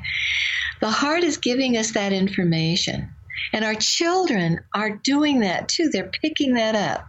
The 0.81 0.91
heart 0.91 1.25
is 1.25 1.37
giving 1.37 1.77
us 1.77 1.93
that 1.93 2.13
information. 2.13 3.13
And 3.53 3.65
our 3.65 3.75
children 3.75 4.61
are 4.75 4.91
doing 4.91 5.41
that 5.41 5.69
too. 5.69 5.91
They're 5.91 6.11
picking 6.23 6.55
that 6.55 6.75
up. 6.75 7.07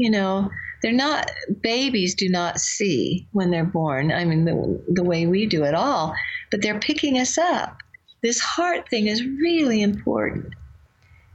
You 0.00 0.10
know, 0.10 0.50
they're 0.80 0.92
not, 0.92 1.30
babies 1.60 2.14
do 2.14 2.30
not 2.30 2.58
see 2.58 3.28
when 3.32 3.50
they're 3.50 3.66
born. 3.66 4.10
I 4.10 4.24
mean, 4.24 4.46
the, 4.46 4.82
the 4.88 5.04
way 5.04 5.26
we 5.26 5.44
do 5.44 5.62
it 5.64 5.74
all, 5.74 6.14
but 6.50 6.62
they're 6.62 6.80
picking 6.80 7.18
us 7.18 7.36
up. 7.36 7.76
This 8.22 8.40
heart 8.40 8.88
thing 8.88 9.08
is 9.08 9.22
really 9.22 9.82
important. 9.82 10.54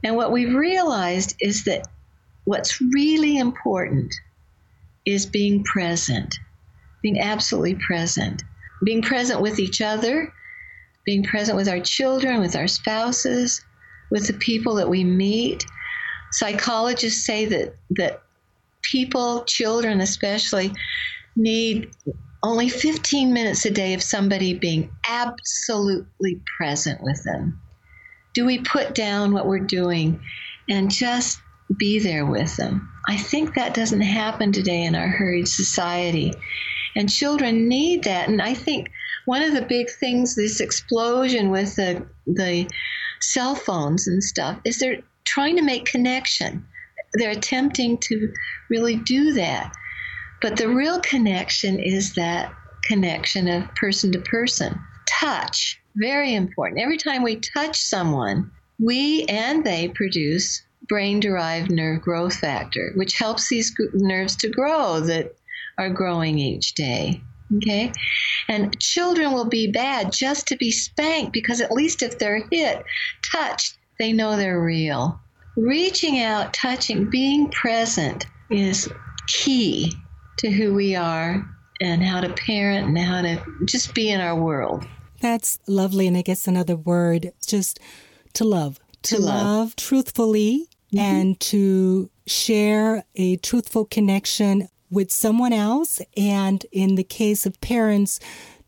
And 0.02 0.16
what 0.16 0.32
we've 0.32 0.52
realized 0.52 1.36
is 1.38 1.62
that 1.62 1.86
what's 2.42 2.80
really 2.80 3.38
important 3.38 4.12
is 5.04 5.26
being 5.26 5.62
present, 5.62 6.36
being 7.00 7.20
absolutely 7.20 7.76
present, 7.76 8.42
being 8.82 9.00
present 9.00 9.40
with 9.40 9.60
each 9.60 9.80
other, 9.80 10.32
being 11.04 11.22
present 11.22 11.56
with 11.56 11.68
our 11.68 11.78
children, 11.78 12.40
with 12.40 12.56
our 12.56 12.66
spouses, 12.66 13.64
with 14.10 14.26
the 14.26 14.32
people 14.32 14.74
that 14.74 14.88
we 14.88 15.04
meet. 15.04 15.64
Psychologists 16.32 17.24
say 17.24 17.44
that 17.44 17.76
that 17.90 18.22
people, 18.90 19.44
children 19.44 20.00
especially, 20.00 20.72
need 21.34 21.90
only 22.42 22.68
15 22.68 23.32
minutes 23.32 23.64
a 23.64 23.70
day 23.70 23.94
of 23.94 24.02
somebody 24.02 24.54
being 24.54 24.90
absolutely 25.08 26.40
present 26.56 27.02
with 27.02 27.22
them. 27.24 27.60
Do 28.34 28.44
we 28.44 28.58
put 28.58 28.94
down 28.94 29.32
what 29.32 29.46
we're 29.46 29.58
doing 29.58 30.20
and 30.68 30.90
just 30.90 31.40
be 31.76 31.98
there 31.98 32.26
with 32.26 32.56
them? 32.56 32.88
I 33.08 33.16
think 33.16 33.54
that 33.54 33.74
doesn't 33.74 34.02
happen 34.02 34.52
today 34.52 34.84
in 34.84 34.94
our 34.94 35.08
hurried 35.08 35.48
society. 35.48 36.34
And 36.94 37.10
children 37.10 37.68
need 37.68 38.04
that. 38.04 38.28
And 38.28 38.40
I 38.40 38.54
think 38.54 38.90
one 39.26 39.42
of 39.42 39.54
the 39.54 39.62
big 39.62 39.88
things, 39.90 40.34
this 40.34 40.60
explosion 40.60 41.50
with 41.50 41.76
the, 41.76 42.06
the 42.26 42.68
cell 43.20 43.54
phones 43.54 44.06
and 44.06 44.22
stuff, 44.22 44.58
is 44.64 44.78
they're 44.78 45.02
trying 45.24 45.56
to 45.56 45.62
make 45.62 45.84
connection. 45.84 46.66
They're 47.14 47.30
attempting 47.30 47.98
to 47.98 48.32
really 48.68 48.96
do 48.96 49.32
that. 49.34 49.72
But 50.42 50.56
the 50.56 50.68
real 50.68 51.00
connection 51.00 51.78
is 51.78 52.14
that 52.14 52.52
connection 52.84 53.48
of 53.48 53.74
person 53.74 54.12
to 54.12 54.20
person. 54.20 54.78
Touch, 55.06 55.80
very 55.96 56.34
important. 56.34 56.80
Every 56.80 56.98
time 56.98 57.22
we 57.22 57.36
touch 57.36 57.80
someone, 57.80 58.50
we 58.78 59.24
and 59.24 59.64
they 59.64 59.88
produce 59.88 60.62
brain 60.88 61.20
derived 61.20 61.70
nerve 61.70 62.02
growth 62.02 62.36
factor, 62.36 62.92
which 62.94 63.18
helps 63.18 63.48
these 63.48 63.74
nerves 63.94 64.36
to 64.36 64.48
grow 64.48 65.00
that 65.00 65.34
are 65.78 65.90
growing 65.90 66.38
each 66.38 66.74
day. 66.74 67.20
Okay? 67.56 67.92
And 68.48 68.78
children 68.80 69.32
will 69.32 69.48
be 69.48 69.70
bad 69.70 70.12
just 70.12 70.46
to 70.48 70.56
be 70.56 70.70
spanked 70.70 71.32
because 71.32 71.60
at 71.60 71.72
least 71.72 72.02
if 72.02 72.18
they're 72.18 72.44
hit, 72.50 72.84
touched, 73.30 73.78
they 73.98 74.12
know 74.12 74.36
they're 74.36 74.62
real. 74.62 75.20
Reaching 75.56 76.20
out, 76.20 76.52
touching, 76.52 77.08
being 77.08 77.50
present 77.50 78.26
is 78.50 78.88
key 79.26 79.92
to 80.38 80.50
who 80.50 80.74
we 80.74 80.94
are 80.94 81.48
and 81.80 82.02
how 82.02 82.20
to 82.20 82.32
parent 82.34 82.88
and 82.88 82.98
how 82.98 83.22
to 83.22 83.42
just 83.64 83.94
be 83.94 84.10
in 84.10 84.20
our 84.20 84.38
world. 84.38 84.86
That's 85.20 85.58
lovely. 85.66 86.06
And 86.06 86.16
I 86.16 86.22
guess 86.22 86.46
another 86.46 86.76
word, 86.76 87.32
just 87.46 87.80
to 88.34 88.44
love. 88.44 88.78
To, 89.02 89.16
to 89.16 89.22
love. 89.22 89.44
love. 89.44 89.76
truthfully 89.76 90.68
mm-hmm. 90.92 90.98
and 90.98 91.40
to 91.40 92.10
share 92.26 93.04
a 93.14 93.36
truthful 93.36 93.84
connection 93.84 94.68
with 94.90 95.10
someone 95.10 95.52
else. 95.52 96.00
And 96.16 96.64
in 96.70 96.96
the 96.96 97.04
case 97.04 97.46
of 97.46 97.60
parents, 97.60 98.20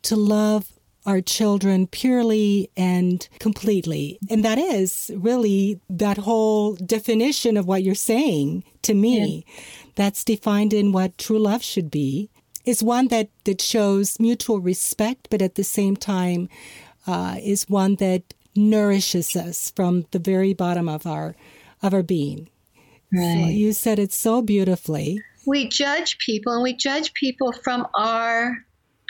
to 0.02 0.16
love 0.16 0.72
our 1.08 1.22
children 1.22 1.86
purely 1.86 2.70
and 2.76 3.26
completely. 3.38 4.18
And 4.28 4.44
that 4.44 4.58
is 4.58 5.10
really 5.16 5.80
that 5.88 6.18
whole 6.18 6.74
definition 6.74 7.56
of 7.56 7.64
what 7.66 7.82
you're 7.82 7.94
saying 7.94 8.62
to 8.82 8.92
me. 8.92 9.46
Yeah. 9.46 9.62
That's 9.94 10.22
defined 10.22 10.74
in 10.74 10.92
what 10.92 11.16
true 11.16 11.38
love 11.38 11.62
should 11.62 11.90
be. 11.90 12.28
Is 12.66 12.82
one 12.82 13.08
that, 13.08 13.30
that 13.44 13.62
shows 13.62 14.20
mutual 14.20 14.60
respect, 14.60 15.28
but 15.30 15.40
at 15.40 15.54
the 15.54 15.64
same 15.64 15.96
time 15.96 16.50
uh, 17.06 17.36
is 17.42 17.70
one 17.70 17.94
that 17.96 18.34
nourishes 18.54 19.34
us 19.34 19.72
from 19.74 20.04
the 20.10 20.18
very 20.18 20.52
bottom 20.52 20.90
of 20.90 21.06
our 21.06 21.34
of 21.82 21.94
our 21.94 22.02
being. 22.02 22.50
Right. 23.14 23.44
So 23.44 23.48
you 23.48 23.72
said 23.72 23.98
it 23.98 24.12
so 24.12 24.42
beautifully. 24.42 25.22
We 25.46 25.68
judge 25.68 26.18
people 26.18 26.52
and 26.52 26.62
we 26.62 26.74
judge 26.76 27.14
people 27.14 27.52
from 27.52 27.86
our 27.94 28.58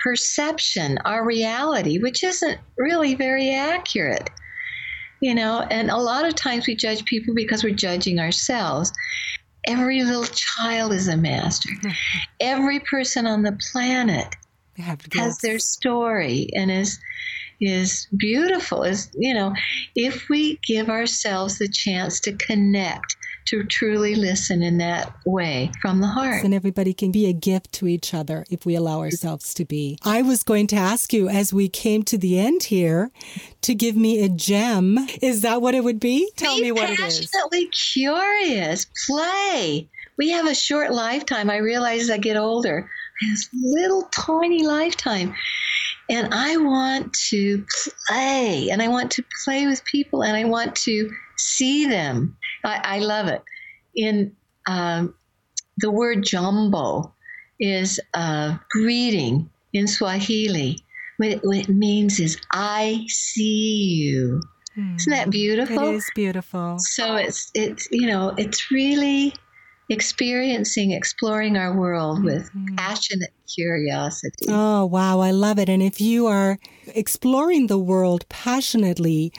perception, 0.02 0.98
our 1.04 1.24
reality, 1.24 1.98
which 1.98 2.24
isn't 2.24 2.58
really 2.76 3.14
very 3.14 3.52
accurate. 3.52 4.30
You 5.20 5.34
know, 5.34 5.66
and 5.70 5.90
a 5.90 5.96
lot 5.96 6.26
of 6.26 6.36
times 6.36 6.66
we 6.66 6.76
judge 6.76 7.04
people 7.04 7.34
because 7.34 7.64
we're 7.64 7.74
judging 7.74 8.20
ourselves. 8.20 8.92
Every 9.66 10.04
little 10.04 10.24
child 10.24 10.92
is 10.92 11.08
a 11.08 11.16
master. 11.16 11.70
Every 12.40 12.80
person 12.80 13.26
on 13.26 13.42
the 13.42 13.58
planet 13.72 14.36
has 15.12 15.38
their 15.38 15.58
story 15.58 16.48
and 16.54 16.70
is 16.70 17.00
is 17.60 18.06
beautiful 18.16 18.84
is 18.84 19.10
you 19.18 19.34
know 19.34 19.52
if 19.96 20.28
we 20.28 20.58
give 20.64 20.88
ourselves 20.88 21.58
the 21.58 21.66
chance 21.66 22.20
to 22.20 22.32
connect 22.34 23.16
to 23.48 23.64
truly 23.64 24.14
listen 24.14 24.62
in 24.62 24.78
that 24.78 25.12
way 25.24 25.70
from 25.80 26.00
the 26.00 26.06
heart. 26.06 26.44
And 26.44 26.52
everybody 26.52 26.92
can 26.92 27.10
be 27.10 27.26
a 27.26 27.32
gift 27.32 27.72
to 27.72 27.86
each 27.86 28.12
other 28.12 28.44
if 28.50 28.66
we 28.66 28.74
allow 28.74 29.00
ourselves 29.00 29.54
to 29.54 29.64
be. 29.64 29.98
I 30.04 30.22
was 30.22 30.42
going 30.42 30.66
to 30.68 30.76
ask 30.76 31.12
you 31.12 31.28
as 31.28 31.52
we 31.52 31.68
came 31.68 32.02
to 32.04 32.18
the 32.18 32.38
end 32.38 32.64
here 32.64 33.10
to 33.62 33.74
give 33.74 33.96
me 33.96 34.22
a 34.22 34.28
gem. 34.28 34.98
Is 35.22 35.40
that 35.42 35.62
what 35.62 35.74
it 35.74 35.82
would 35.82 36.00
be? 36.00 36.30
Tell 36.36 36.56
be 36.56 36.62
me 36.64 36.72
what 36.72 36.90
it 36.90 37.00
is. 37.00 37.20
Passionately 37.20 37.66
curious. 37.68 38.86
Play. 39.06 39.88
We 40.18 40.30
have 40.30 40.46
a 40.46 40.54
short 40.54 40.92
lifetime. 40.92 41.48
I 41.48 41.56
realize 41.58 42.02
as 42.02 42.10
I 42.10 42.18
get 42.18 42.36
older. 42.36 42.90
This 43.22 43.48
little 43.52 44.02
tiny 44.12 44.66
lifetime. 44.66 45.34
And 46.10 46.32
I 46.32 46.56
want 46.56 47.12
to 47.30 47.64
play 48.08 48.68
and 48.70 48.80
I 48.80 48.88
want 48.88 49.10
to 49.12 49.24
play 49.44 49.66
with 49.66 49.84
people 49.84 50.22
and 50.22 50.36
I 50.36 50.44
want 50.44 50.74
to 50.76 51.10
see 51.36 51.86
them. 51.86 52.36
I, 52.64 52.80
I 52.82 52.98
love 53.00 53.28
it. 53.28 53.42
In 53.94 54.34
um, 54.66 55.14
the 55.78 55.90
word 55.90 56.24
jambo 56.24 57.14
is 57.60 58.00
a 58.14 58.58
greeting 58.70 59.50
in 59.72 59.86
Swahili. 59.86 60.78
What 61.18 61.28
it, 61.28 61.40
what 61.42 61.56
it 61.56 61.68
means 61.68 62.20
is 62.20 62.38
I 62.52 63.04
see 63.08 64.02
you. 64.02 64.40
Mm. 64.76 64.96
Isn't 64.96 65.10
that 65.10 65.30
beautiful? 65.30 65.88
It 65.88 65.94
is 65.96 66.10
beautiful. 66.14 66.76
So 66.78 67.16
it's 67.16 67.50
it's 67.54 67.88
you 67.90 68.06
know 68.06 68.34
it's 68.36 68.70
really 68.70 69.34
experiencing, 69.88 70.92
exploring 70.92 71.56
our 71.56 71.76
world 71.76 72.22
with 72.22 72.44
mm-hmm. 72.52 72.74
passionate 72.76 73.32
curiosity. 73.52 74.46
Oh, 74.48 74.84
wow. 74.86 75.20
I 75.20 75.30
love 75.30 75.58
it. 75.58 75.68
And 75.68 75.82
if 75.82 76.00
you 76.00 76.26
are 76.26 76.58
exploring 76.88 77.66
the 77.66 77.78
world 77.78 78.28
passionately, 78.28 79.32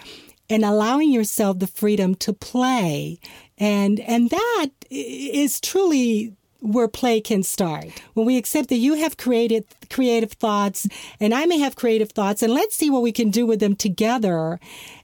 and 0.49 0.65
allowing 0.65 1.11
yourself 1.11 1.59
the 1.59 1.67
freedom 1.67 2.15
to 2.15 2.33
play. 2.33 3.19
And, 3.57 3.99
and 3.99 4.29
that 4.31 4.69
is 4.89 5.61
truly 5.61 6.33
where 6.61 6.87
play 6.87 7.21
can 7.21 7.43
start. 7.43 7.87
When 8.15 8.25
we 8.25 8.37
accept 8.37 8.69
that 8.69 8.77
you 8.77 8.95
have 8.95 9.15
created 9.15 9.65
creative 9.89 10.33
thoughts 10.33 10.87
and 11.19 11.33
I 11.33 11.45
may 11.45 11.59
have 11.59 11.75
creative 11.75 12.11
thoughts 12.11 12.41
and 12.41 12.53
let's 12.53 12.75
see 12.75 12.89
what 12.89 13.01
we 13.01 13.11
can 13.11 13.29
do 13.29 13.45
with 13.45 13.59
them 13.59 13.75
together 13.75 14.59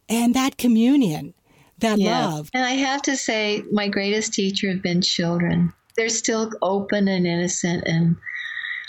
and 0.10 0.34
that 0.34 0.58
communion, 0.58 1.34
that 1.80 2.00
yeah. 2.00 2.28
love. 2.28 2.50
And 2.54 2.66
I 2.66 2.72
have 2.72 3.02
to 3.04 3.18
say 3.18 3.64
my 3.72 3.88
greatest 3.88 4.34
teacher 4.34 4.70
have 4.72 4.82
been 4.82 5.02
children. 5.02 5.74
They're 5.96 6.10
still 6.10 6.52
open 6.62 7.08
and 7.08 7.26
innocent 7.26 7.84
and 7.86 8.18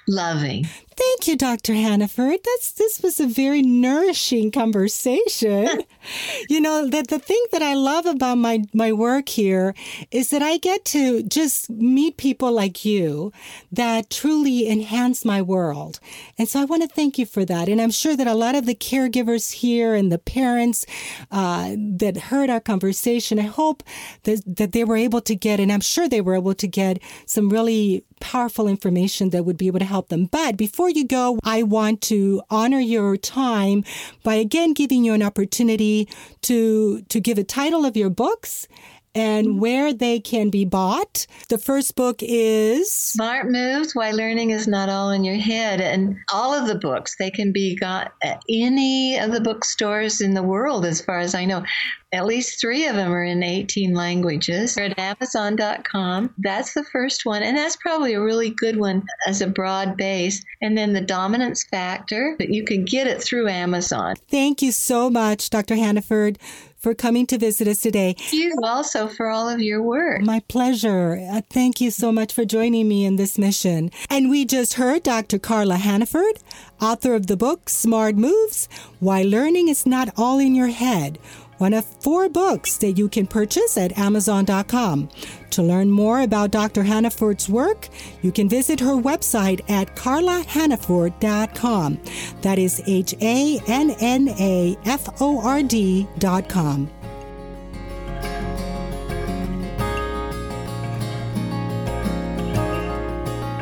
loving. 0.08 0.66
Thank 0.96 1.28
you, 1.28 1.36
Dr. 1.36 1.74
Hannaford. 1.74 2.38
That's 2.42 2.72
this 2.72 3.02
was 3.02 3.20
a 3.20 3.26
very 3.26 3.60
nourishing 3.60 4.50
conversation. 4.50 5.82
you 6.48 6.58
know, 6.58 6.88
that 6.88 7.08
the 7.08 7.18
thing 7.18 7.44
that 7.52 7.60
I 7.60 7.74
love 7.74 8.06
about 8.06 8.38
my 8.38 8.64
my 8.72 8.92
work 8.92 9.28
here 9.28 9.74
is 10.10 10.30
that 10.30 10.40
I 10.42 10.56
get 10.56 10.86
to 10.86 11.22
just 11.22 11.68
meet 11.68 12.16
people 12.16 12.50
like 12.50 12.86
you 12.86 13.30
that 13.70 14.08
truly 14.08 14.70
enhance 14.70 15.22
my 15.22 15.42
world. 15.42 16.00
And 16.38 16.48
so 16.48 16.62
I 16.62 16.64
want 16.64 16.82
to 16.82 16.88
thank 16.88 17.18
you 17.18 17.26
for 17.26 17.44
that. 17.44 17.68
And 17.68 17.78
I'm 17.80 17.90
sure 17.90 18.16
that 18.16 18.26
a 18.26 18.34
lot 18.34 18.54
of 18.54 18.64
the 18.64 18.74
caregivers 18.74 19.52
here 19.52 19.94
and 19.94 20.10
the 20.10 20.18
parents 20.18 20.86
uh, 21.30 21.74
that 21.76 22.16
heard 22.16 22.48
our 22.48 22.60
conversation, 22.60 23.38
I 23.38 23.42
hope 23.42 23.82
that, 24.22 24.42
that 24.46 24.72
they 24.72 24.84
were 24.84 24.96
able 24.96 25.20
to 25.22 25.34
get, 25.36 25.60
and 25.60 25.70
I'm 25.70 25.80
sure 25.80 26.08
they 26.08 26.22
were 26.22 26.36
able 26.36 26.54
to 26.54 26.66
get 26.66 27.02
some 27.26 27.50
really 27.50 28.02
powerful 28.20 28.68
information 28.68 29.30
that 29.30 29.44
would 29.44 29.56
be 29.56 29.66
able 29.66 29.78
to 29.78 29.84
help 29.84 30.08
them. 30.08 30.26
But 30.26 30.56
before 30.56 30.90
you 30.90 31.06
go, 31.06 31.38
I 31.44 31.62
want 31.62 32.00
to 32.02 32.42
honor 32.50 32.80
your 32.80 33.16
time 33.16 33.84
by 34.22 34.34
again 34.34 34.72
giving 34.72 35.04
you 35.04 35.14
an 35.14 35.22
opportunity 35.22 36.08
to, 36.42 37.02
to 37.02 37.20
give 37.20 37.38
a 37.38 37.44
title 37.44 37.84
of 37.84 37.96
your 37.96 38.10
books 38.10 38.68
and 39.16 39.46
mm-hmm. 39.46 39.58
where 39.60 39.92
they 39.94 40.20
can 40.20 40.50
be 40.50 40.64
bought. 40.64 41.26
The 41.48 41.58
first 41.58 41.96
book 41.96 42.18
is 42.20 42.92
Smart 42.92 43.50
Moves 43.50 43.94
Why 43.94 44.10
Learning 44.10 44.50
is 44.50 44.68
Not 44.68 44.90
All 44.90 45.10
in 45.10 45.24
Your 45.24 45.36
Head. 45.36 45.80
And 45.80 46.16
all 46.32 46.52
of 46.52 46.68
the 46.68 46.74
books, 46.74 47.16
they 47.18 47.30
can 47.30 47.50
be 47.50 47.74
got 47.74 48.12
at 48.22 48.42
any 48.48 49.18
of 49.18 49.32
the 49.32 49.40
bookstores 49.40 50.20
in 50.20 50.34
the 50.34 50.42
world, 50.42 50.84
as 50.84 51.00
far 51.00 51.18
as 51.18 51.34
I 51.34 51.46
know. 51.46 51.64
At 52.12 52.26
least 52.26 52.60
three 52.60 52.86
of 52.86 52.94
them 52.94 53.12
are 53.12 53.24
in 53.24 53.42
18 53.42 53.94
languages. 53.94 54.74
They're 54.74 54.90
at 54.90 54.98
Amazon.com. 54.98 56.34
That's 56.38 56.72
the 56.72 56.84
first 56.84 57.26
one. 57.26 57.42
And 57.42 57.56
that's 57.56 57.76
probably 57.76 58.14
a 58.14 58.22
really 58.22 58.50
good 58.50 58.76
one 58.76 59.02
as 59.26 59.40
a 59.40 59.46
broad 59.46 59.96
base. 59.96 60.42
And 60.62 60.78
then 60.78 60.92
the 60.92 61.00
dominance 61.00 61.64
factor, 61.64 62.36
but 62.38 62.50
you 62.50 62.64
can 62.64 62.84
get 62.84 63.06
it 63.06 63.22
through 63.22 63.48
Amazon. 63.48 64.14
Thank 64.28 64.62
you 64.62 64.72
so 64.72 65.10
much, 65.10 65.50
Dr. 65.50 65.74
Hannaford 65.74 66.38
for 66.86 66.94
coming 66.94 67.26
to 67.26 67.36
visit 67.36 67.66
us 67.66 67.80
today. 67.80 68.14
Thank 68.16 68.32
you 68.32 68.54
also 68.62 69.08
for 69.08 69.28
all 69.28 69.48
of 69.48 69.58
your 69.58 69.82
work. 69.82 70.20
My 70.20 70.38
pleasure. 70.46 71.18
Uh, 71.32 71.40
thank 71.50 71.80
you 71.80 71.90
so 71.90 72.12
much 72.12 72.32
for 72.32 72.44
joining 72.44 72.86
me 72.86 73.04
in 73.04 73.16
this 73.16 73.38
mission. 73.38 73.90
And 74.08 74.30
we 74.30 74.44
just 74.44 74.74
heard 74.74 75.02
Dr. 75.02 75.40
Carla 75.40 75.78
Hannaford, 75.78 76.38
author 76.80 77.16
of 77.16 77.26
the 77.26 77.36
book 77.36 77.68
Smart 77.68 78.14
Moves 78.14 78.68
Why 79.00 79.22
Learning 79.22 79.66
is 79.66 79.84
Not 79.84 80.10
All 80.16 80.38
in 80.38 80.54
Your 80.54 80.68
Head 80.68 81.18
one 81.58 81.74
of 81.74 81.84
four 81.84 82.28
books 82.28 82.76
that 82.78 82.92
you 82.92 83.08
can 83.08 83.26
purchase 83.26 83.76
at 83.76 83.98
Amazon.com. 83.98 85.08
To 85.50 85.62
learn 85.62 85.90
more 85.90 86.20
about 86.20 86.50
Dr. 86.50 86.82
Hannaford's 86.82 87.48
work, 87.48 87.88
you 88.22 88.32
can 88.32 88.48
visit 88.48 88.80
her 88.80 88.94
website 88.94 89.68
at 89.70 89.94
carlahannaford.com. 89.96 92.00
That 92.42 92.58
is 92.58 92.82
H 92.86 93.14
A 93.20 93.60
N 93.66 93.90
N 94.00 94.28
A 94.28 94.76
F 94.84 95.20
O 95.20 95.40
R 95.40 95.62
D.com. 95.62 96.90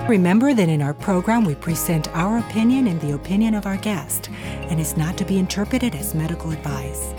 Remember 0.08 0.52
that 0.52 0.68
in 0.68 0.82
our 0.82 0.92
program 0.92 1.44
we 1.44 1.54
present 1.54 2.14
our 2.14 2.38
opinion 2.38 2.88
and 2.88 3.00
the 3.00 3.14
opinion 3.14 3.54
of 3.54 3.64
our 3.64 3.78
guest, 3.78 4.28
and 4.68 4.78
is 4.78 4.98
not 4.98 5.16
to 5.16 5.24
be 5.24 5.38
interpreted 5.38 5.94
as 5.94 6.14
medical 6.14 6.50
advice. 6.50 7.14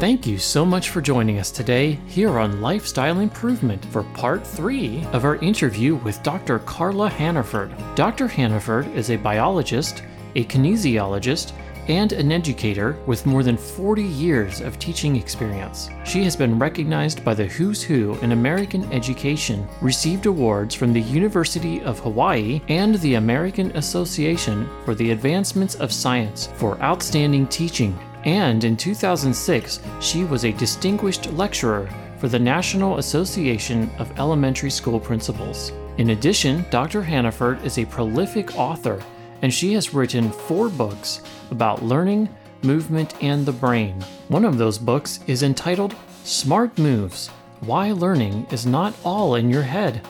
Thank 0.00 0.28
you 0.28 0.38
so 0.38 0.64
much 0.64 0.90
for 0.90 1.00
joining 1.00 1.40
us 1.40 1.50
today 1.50 1.98
here 2.06 2.38
on 2.38 2.60
Lifestyle 2.60 3.18
Improvement 3.18 3.84
for 3.86 4.04
part 4.04 4.46
three 4.46 5.04
of 5.06 5.24
our 5.24 5.34
interview 5.38 5.96
with 5.96 6.22
Dr. 6.22 6.60
Carla 6.60 7.10
Hannaford. 7.10 7.74
Dr. 7.96 8.28
Hannaford 8.28 8.86
is 8.94 9.10
a 9.10 9.16
biologist, 9.16 10.04
a 10.36 10.44
kinesiologist, 10.44 11.52
and 11.88 12.12
an 12.12 12.30
educator 12.30 12.96
with 13.06 13.26
more 13.26 13.42
than 13.42 13.56
40 13.56 14.04
years 14.04 14.60
of 14.60 14.78
teaching 14.78 15.16
experience. 15.16 15.90
She 16.04 16.22
has 16.22 16.36
been 16.36 16.60
recognized 16.60 17.24
by 17.24 17.34
the 17.34 17.46
Who's 17.46 17.82
Who 17.82 18.14
in 18.18 18.30
American 18.30 18.84
Education, 18.92 19.66
received 19.80 20.26
awards 20.26 20.76
from 20.76 20.92
the 20.92 21.02
University 21.02 21.80
of 21.80 21.98
Hawaii 21.98 22.60
and 22.68 22.94
the 23.00 23.14
American 23.14 23.76
Association 23.76 24.68
for 24.84 24.94
the 24.94 25.10
Advancements 25.10 25.74
of 25.74 25.92
Science 25.92 26.50
for 26.54 26.80
outstanding 26.80 27.48
teaching 27.48 27.98
and 28.24 28.64
in 28.64 28.76
2006, 28.76 29.80
she 30.00 30.24
was 30.24 30.44
a 30.44 30.52
distinguished 30.52 31.32
lecturer 31.32 31.88
for 32.18 32.28
the 32.28 32.38
National 32.38 32.98
Association 32.98 33.90
of 33.98 34.18
Elementary 34.18 34.70
School 34.70 34.98
Principals. 34.98 35.72
In 35.98 36.10
addition, 36.10 36.64
Dr. 36.70 37.02
Hannaford 37.02 37.64
is 37.64 37.78
a 37.78 37.84
prolific 37.84 38.56
author, 38.56 39.02
and 39.42 39.54
she 39.54 39.72
has 39.74 39.94
written 39.94 40.30
four 40.30 40.68
books 40.68 41.22
about 41.50 41.82
learning, 41.82 42.28
movement, 42.62 43.14
and 43.22 43.46
the 43.46 43.52
brain. 43.52 44.04
One 44.28 44.44
of 44.44 44.58
those 44.58 44.78
books 44.78 45.20
is 45.26 45.42
entitled 45.42 45.94
Smart 46.24 46.76
Moves 46.76 47.28
Why 47.60 47.92
Learning 47.92 48.46
is 48.50 48.66
Not 48.66 48.94
All 49.04 49.36
in 49.36 49.48
Your 49.48 49.62
Head. 49.62 50.02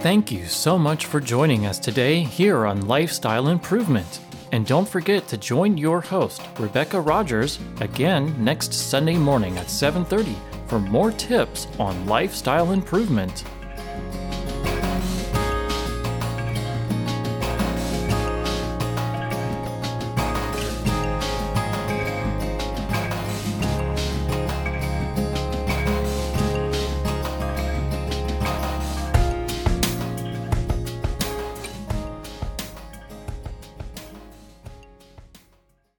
Thank 0.00 0.30
you 0.30 0.44
so 0.46 0.78
much 0.78 1.06
for 1.06 1.20
joining 1.20 1.64
us 1.64 1.78
today 1.78 2.20
here 2.20 2.66
on 2.66 2.86
Lifestyle 2.86 3.48
Improvement. 3.48 4.20
And 4.54 4.64
don't 4.64 4.88
forget 4.88 5.26
to 5.26 5.36
join 5.36 5.76
your 5.76 6.00
host, 6.00 6.40
Rebecca 6.60 7.00
Rogers, 7.00 7.58
again 7.80 8.32
next 8.38 8.72
Sunday 8.72 9.16
morning 9.16 9.58
at 9.58 9.68
7:30 9.68 10.36
for 10.68 10.78
more 10.78 11.10
tips 11.10 11.66
on 11.76 12.06
lifestyle 12.06 12.70
improvement. 12.70 13.42